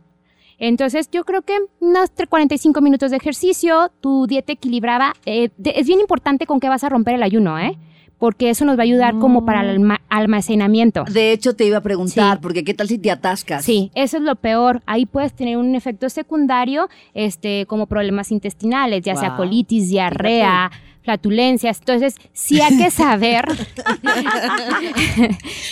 Entonces, 0.59 1.09
yo 1.11 1.23
creo 1.23 1.43
que 1.43 1.55
unos 1.79 2.13
tre- 2.15 2.27
45 2.27 2.81
minutos 2.81 3.11
de 3.11 3.17
ejercicio, 3.17 3.91
tu 4.01 4.25
dieta 4.27 4.51
equilibrada. 4.53 5.13
eh, 5.25 5.49
es 5.63 5.87
bien 5.87 5.99
importante 6.01 6.45
con 6.45 6.59
qué 6.59 6.67
vas 6.67 6.83
a 6.83 6.89
romper 6.89 7.15
el 7.15 7.23
ayuno, 7.23 7.57
¿eh? 7.59 7.77
Porque 8.19 8.49
eso 8.49 8.65
nos 8.65 8.77
va 8.77 8.81
a 8.81 8.85
ayudar 8.85 9.19
como 9.19 9.45
para 9.45 9.61
el 9.61 9.69
alma- 9.69 10.01
almacenamiento. 10.09 11.03
De 11.03 11.31
hecho, 11.31 11.55
te 11.55 11.65
iba 11.65 11.77
a 11.77 11.81
preguntar, 11.81 12.37
Sí. 12.37 12.39
porque 12.41 12.63
¿qué 12.63 12.73
tal 12.73 12.87
si 12.87 12.97
te 12.97 13.11
atascas? 13.11 13.63
Sí, 13.63 13.91
eso 13.93 14.17
es 14.17 14.23
lo 14.23 14.35
peor. 14.35 14.81
Ahí 14.87 15.05
puedes 15.05 15.33
tener 15.33 15.57
un 15.57 15.75
efecto 15.75 16.09
secundario, 16.09 16.89
este, 17.13 17.65
como 17.67 17.85
problemas 17.85 18.31
intestinales, 18.31 19.03
ya 19.03 19.15
sea 19.15 19.35
colitis, 19.35 19.89
diarrea, 19.89 20.71
flatulencias. 21.03 21.77
Entonces, 21.79 22.15
sí 22.33 22.59
hay 22.59 22.75
que 22.77 22.89
saber. 22.91 23.45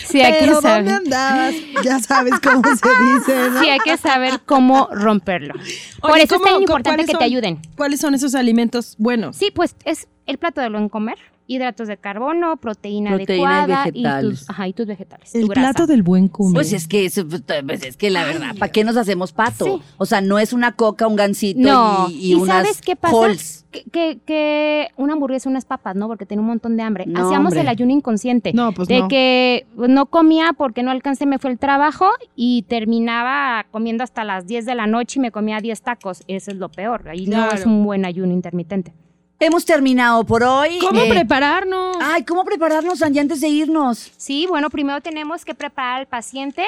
sí 0.07 0.21
hay 0.21 0.33
que 0.33 0.39
Pero 0.39 0.53
¿dónde 0.53 0.69
saber. 0.69 0.93
andabas? 0.93 1.55
Ya 1.83 1.99
sabes 1.99 2.33
cómo 2.41 2.61
se 2.63 2.89
dice, 3.13 3.49
¿no? 3.49 3.59
Sí 3.61 3.69
hay 3.69 3.79
que 3.79 3.97
saber 3.97 4.41
cómo 4.45 4.87
romperlo. 4.91 5.53
Por 6.01 6.17
eso 6.17 6.35
es 6.35 6.41
¿cómo- 6.41 6.45
tan 6.45 6.61
importante 6.61 7.05
que 7.05 7.13
te 7.15 7.23
ayuden. 7.23 7.59
¿Cuáles 7.75 7.99
son 7.99 8.15
esos 8.15 8.35
alimentos 8.35 8.95
buenos? 8.97 9.35
Sí, 9.35 9.51
pues 9.53 9.75
es 9.85 10.07
el 10.25 10.37
plato 10.37 10.61
de 10.61 10.69
buen 10.69 10.89
comer, 10.89 11.17
hidratos 11.47 11.87
de 11.87 11.97
carbono, 11.97 12.57
proteína, 12.57 13.11
Proteína 13.15 13.43
y 13.43 13.45
adecuada 13.45 13.83
vegetales. 13.85 14.39
tus, 14.39 14.49
ajá, 14.49 14.67
y 14.67 14.73
tus 14.73 14.85
vegetales. 14.87 15.35
El 15.35 15.41
tu 15.41 15.47
grasa. 15.47 15.73
plato 15.73 15.87
del 15.87 16.03
buen 16.03 16.27
comer. 16.27 16.53
Pues 16.55 16.73
es 16.73 16.87
que, 16.87 17.05
eso, 17.05 17.23
pues, 17.27 17.83
es 17.83 17.97
que 17.97 18.09
la 18.09 18.23
verdad, 18.25 18.55
¿para 18.57 18.71
qué 18.71 18.83
nos 18.83 18.97
hacemos 18.97 19.31
pato? 19.31 19.65
Sí. 19.65 19.81
O 19.97 20.05
sea, 20.05 20.21
no 20.21 20.39
es 20.39 20.53
una 20.53 20.71
coca, 20.73 21.07
un 21.07 21.15
gansito 21.15 21.59
No, 21.59 22.07
y, 22.09 22.13
y 22.13 22.31
¿y 22.31 22.35
unas 22.35 22.47
sabes 22.65 22.81
qué 22.81 22.95
pasa? 22.95 23.15
Que, 23.71 23.83
que, 23.91 24.19
que 24.25 24.87
una 24.95 25.13
hamburguesa, 25.13 25.49
unas 25.49 25.65
papas, 25.65 25.95
¿no? 25.95 26.07
Porque 26.07 26.25
tenía 26.25 26.41
un 26.41 26.47
montón 26.47 26.77
de 26.77 26.83
hambre. 26.83 27.05
No, 27.07 27.25
Hacíamos 27.25 27.49
hombre. 27.51 27.61
el 27.61 27.67
ayuno 27.67 27.91
inconsciente. 27.91 28.53
No, 28.53 28.71
pues 28.71 28.87
de 28.87 28.99
no. 29.01 29.07
que 29.09 29.67
no 29.75 30.05
comía 30.05 30.51
porque 30.57 30.81
no 30.81 30.91
alcancé, 30.91 31.25
me 31.25 31.39
fue 31.39 31.51
el 31.51 31.59
trabajo 31.59 32.07
y 32.35 32.63
terminaba 32.69 33.65
comiendo 33.71 34.03
hasta 34.03 34.23
las 34.23 34.47
10 34.47 34.65
de 34.65 34.75
la 34.75 34.87
noche 34.87 35.19
y 35.19 35.21
me 35.21 35.31
comía 35.31 35.59
10 35.59 35.81
tacos. 35.81 36.23
Eso 36.27 36.51
es 36.51 36.57
lo 36.57 36.69
peor. 36.69 37.09
Ahí 37.09 37.27
no 37.27 37.51
es 37.51 37.65
un 37.65 37.83
buen 37.83 38.05
ayuno 38.05 38.31
intermitente. 38.33 38.93
Hemos 39.45 39.63
terminado 39.63 40.23
por 40.23 40.41
hoy. 40.41 40.79
¿Cómo 40.79 41.01
Eh, 41.01 41.07
prepararnos? 41.07 41.97
Ay, 42.01 42.23
¿cómo 42.23 42.43
prepararnos, 42.43 43.03
Angie, 43.03 43.21
antes 43.21 43.41
de 43.41 43.47
irnos? 43.47 44.11
Sí, 44.17 44.47
bueno, 44.49 44.71
primero 44.71 45.01
tenemos 45.01 45.45
que 45.45 45.53
preparar 45.53 45.99
al 45.99 46.07
paciente. 46.07 46.65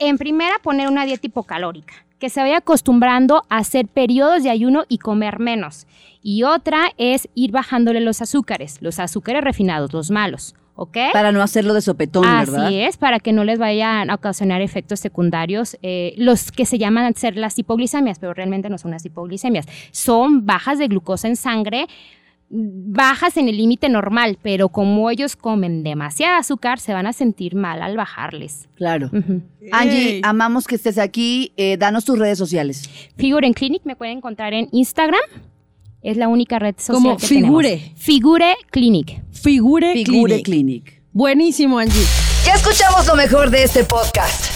En 0.00 0.18
primera, 0.18 0.56
poner 0.60 0.88
una 0.88 1.04
dieta 1.04 1.24
hipocalórica, 1.28 1.94
que 2.18 2.28
se 2.28 2.40
vaya 2.40 2.56
acostumbrando 2.56 3.44
a 3.48 3.58
hacer 3.58 3.86
periodos 3.86 4.42
de 4.42 4.50
ayuno 4.50 4.86
y 4.88 4.98
comer 4.98 5.38
menos. 5.38 5.86
Y 6.20 6.42
otra 6.42 6.90
es 6.98 7.28
ir 7.36 7.52
bajándole 7.52 8.00
los 8.00 8.20
azúcares, 8.20 8.78
los 8.80 8.98
azúcares 8.98 9.44
refinados, 9.44 9.92
los 9.92 10.10
malos, 10.10 10.56
¿ok? 10.76 10.96
Para 11.12 11.32
no 11.32 11.42
hacerlo 11.42 11.74
de 11.74 11.80
sopetón, 11.80 12.22
¿verdad? 12.22 12.66
Así 12.66 12.80
es, 12.80 12.96
para 12.96 13.18
que 13.18 13.32
no 13.32 13.44
les 13.44 13.58
vayan 13.58 14.10
a 14.10 14.14
ocasionar 14.14 14.60
efectos 14.60 15.00
secundarios, 15.00 15.76
eh, 15.82 16.14
los 16.16 16.52
que 16.52 16.66
se 16.66 16.78
llaman 16.78 17.14
ser 17.14 17.36
las 17.36 17.58
hipoglicemias, 17.58 18.18
pero 18.18 18.34
realmente 18.34 18.70
no 18.70 18.78
son 18.78 18.92
las 18.92 19.04
hipoglicemias, 19.04 19.66
son 19.90 20.46
bajas 20.46 20.78
de 20.78 20.88
glucosa 20.88 21.28
en 21.28 21.36
sangre, 21.36 21.86
bajas 22.48 23.36
en 23.36 23.48
el 23.48 23.56
límite 23.56 23.88
normal, 23.88 24.38
pero 24.40 24.68
como 24.68 25.10
ellos 25.10 25.34
comen 25.34 25.82
demasiada 25.82 26.38
azúcar, 26.38 26.78
se 26.78 26.92
van 26.92 27.06
a 27.06 27.12
sentir 27.12 27.54
mal 27.56 27.82
al 27.82 27.96
bajarles. 27.96 28.68
Claro. 28.76 29.10
Angie, 29.72 30.20
amamos 30.22 30.66
que 30.66 30.76
estés 30.76 30.98
aquí. 30.98 31.52
Eh, 31.56 31.76
danos 31.76 32.04
tus 32.04 32.18
redes 32.18 32.38
sociales. 32.38 32.88
Figure 33.16 33.46
en 33.46 33.52
Clinic 33.52 33.82
me 33.84 33.96
pueden 33.96 34.18
encontrar 34.18 34.54
en 34.54 34.68
Instagram. 34.72 35.20
Es 36.02 36.16
la 36.16 36.28
única 36.28 36.60
red 36.60 36.76
social 36.78 37.02
Como 37.02 37.16
que 37.16 37.26
Figure. 37.26 37.68
tenemos. 37.68 38.00
Figure 38.00 38.54
Clinic. 38.70 39.22
Figure, 39.46 39.92
Figure 39.92 40.42
Clinic. 40.42 40.44
Clinic. 40.44 41.02
Buenísimo, 41.12 41.78
Angie. 41.78 42.04
Ya 42.44 42.54
escuchamos 42.54 43.06
lo 43.06 43.14
mejor 43.14 43.48
de 43.48 43.62
este 43.62 43.84
podcast. 43.84 44.55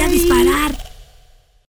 voy 0.00 0.08
a 0.08 0.12
disparar. 0.12 0.89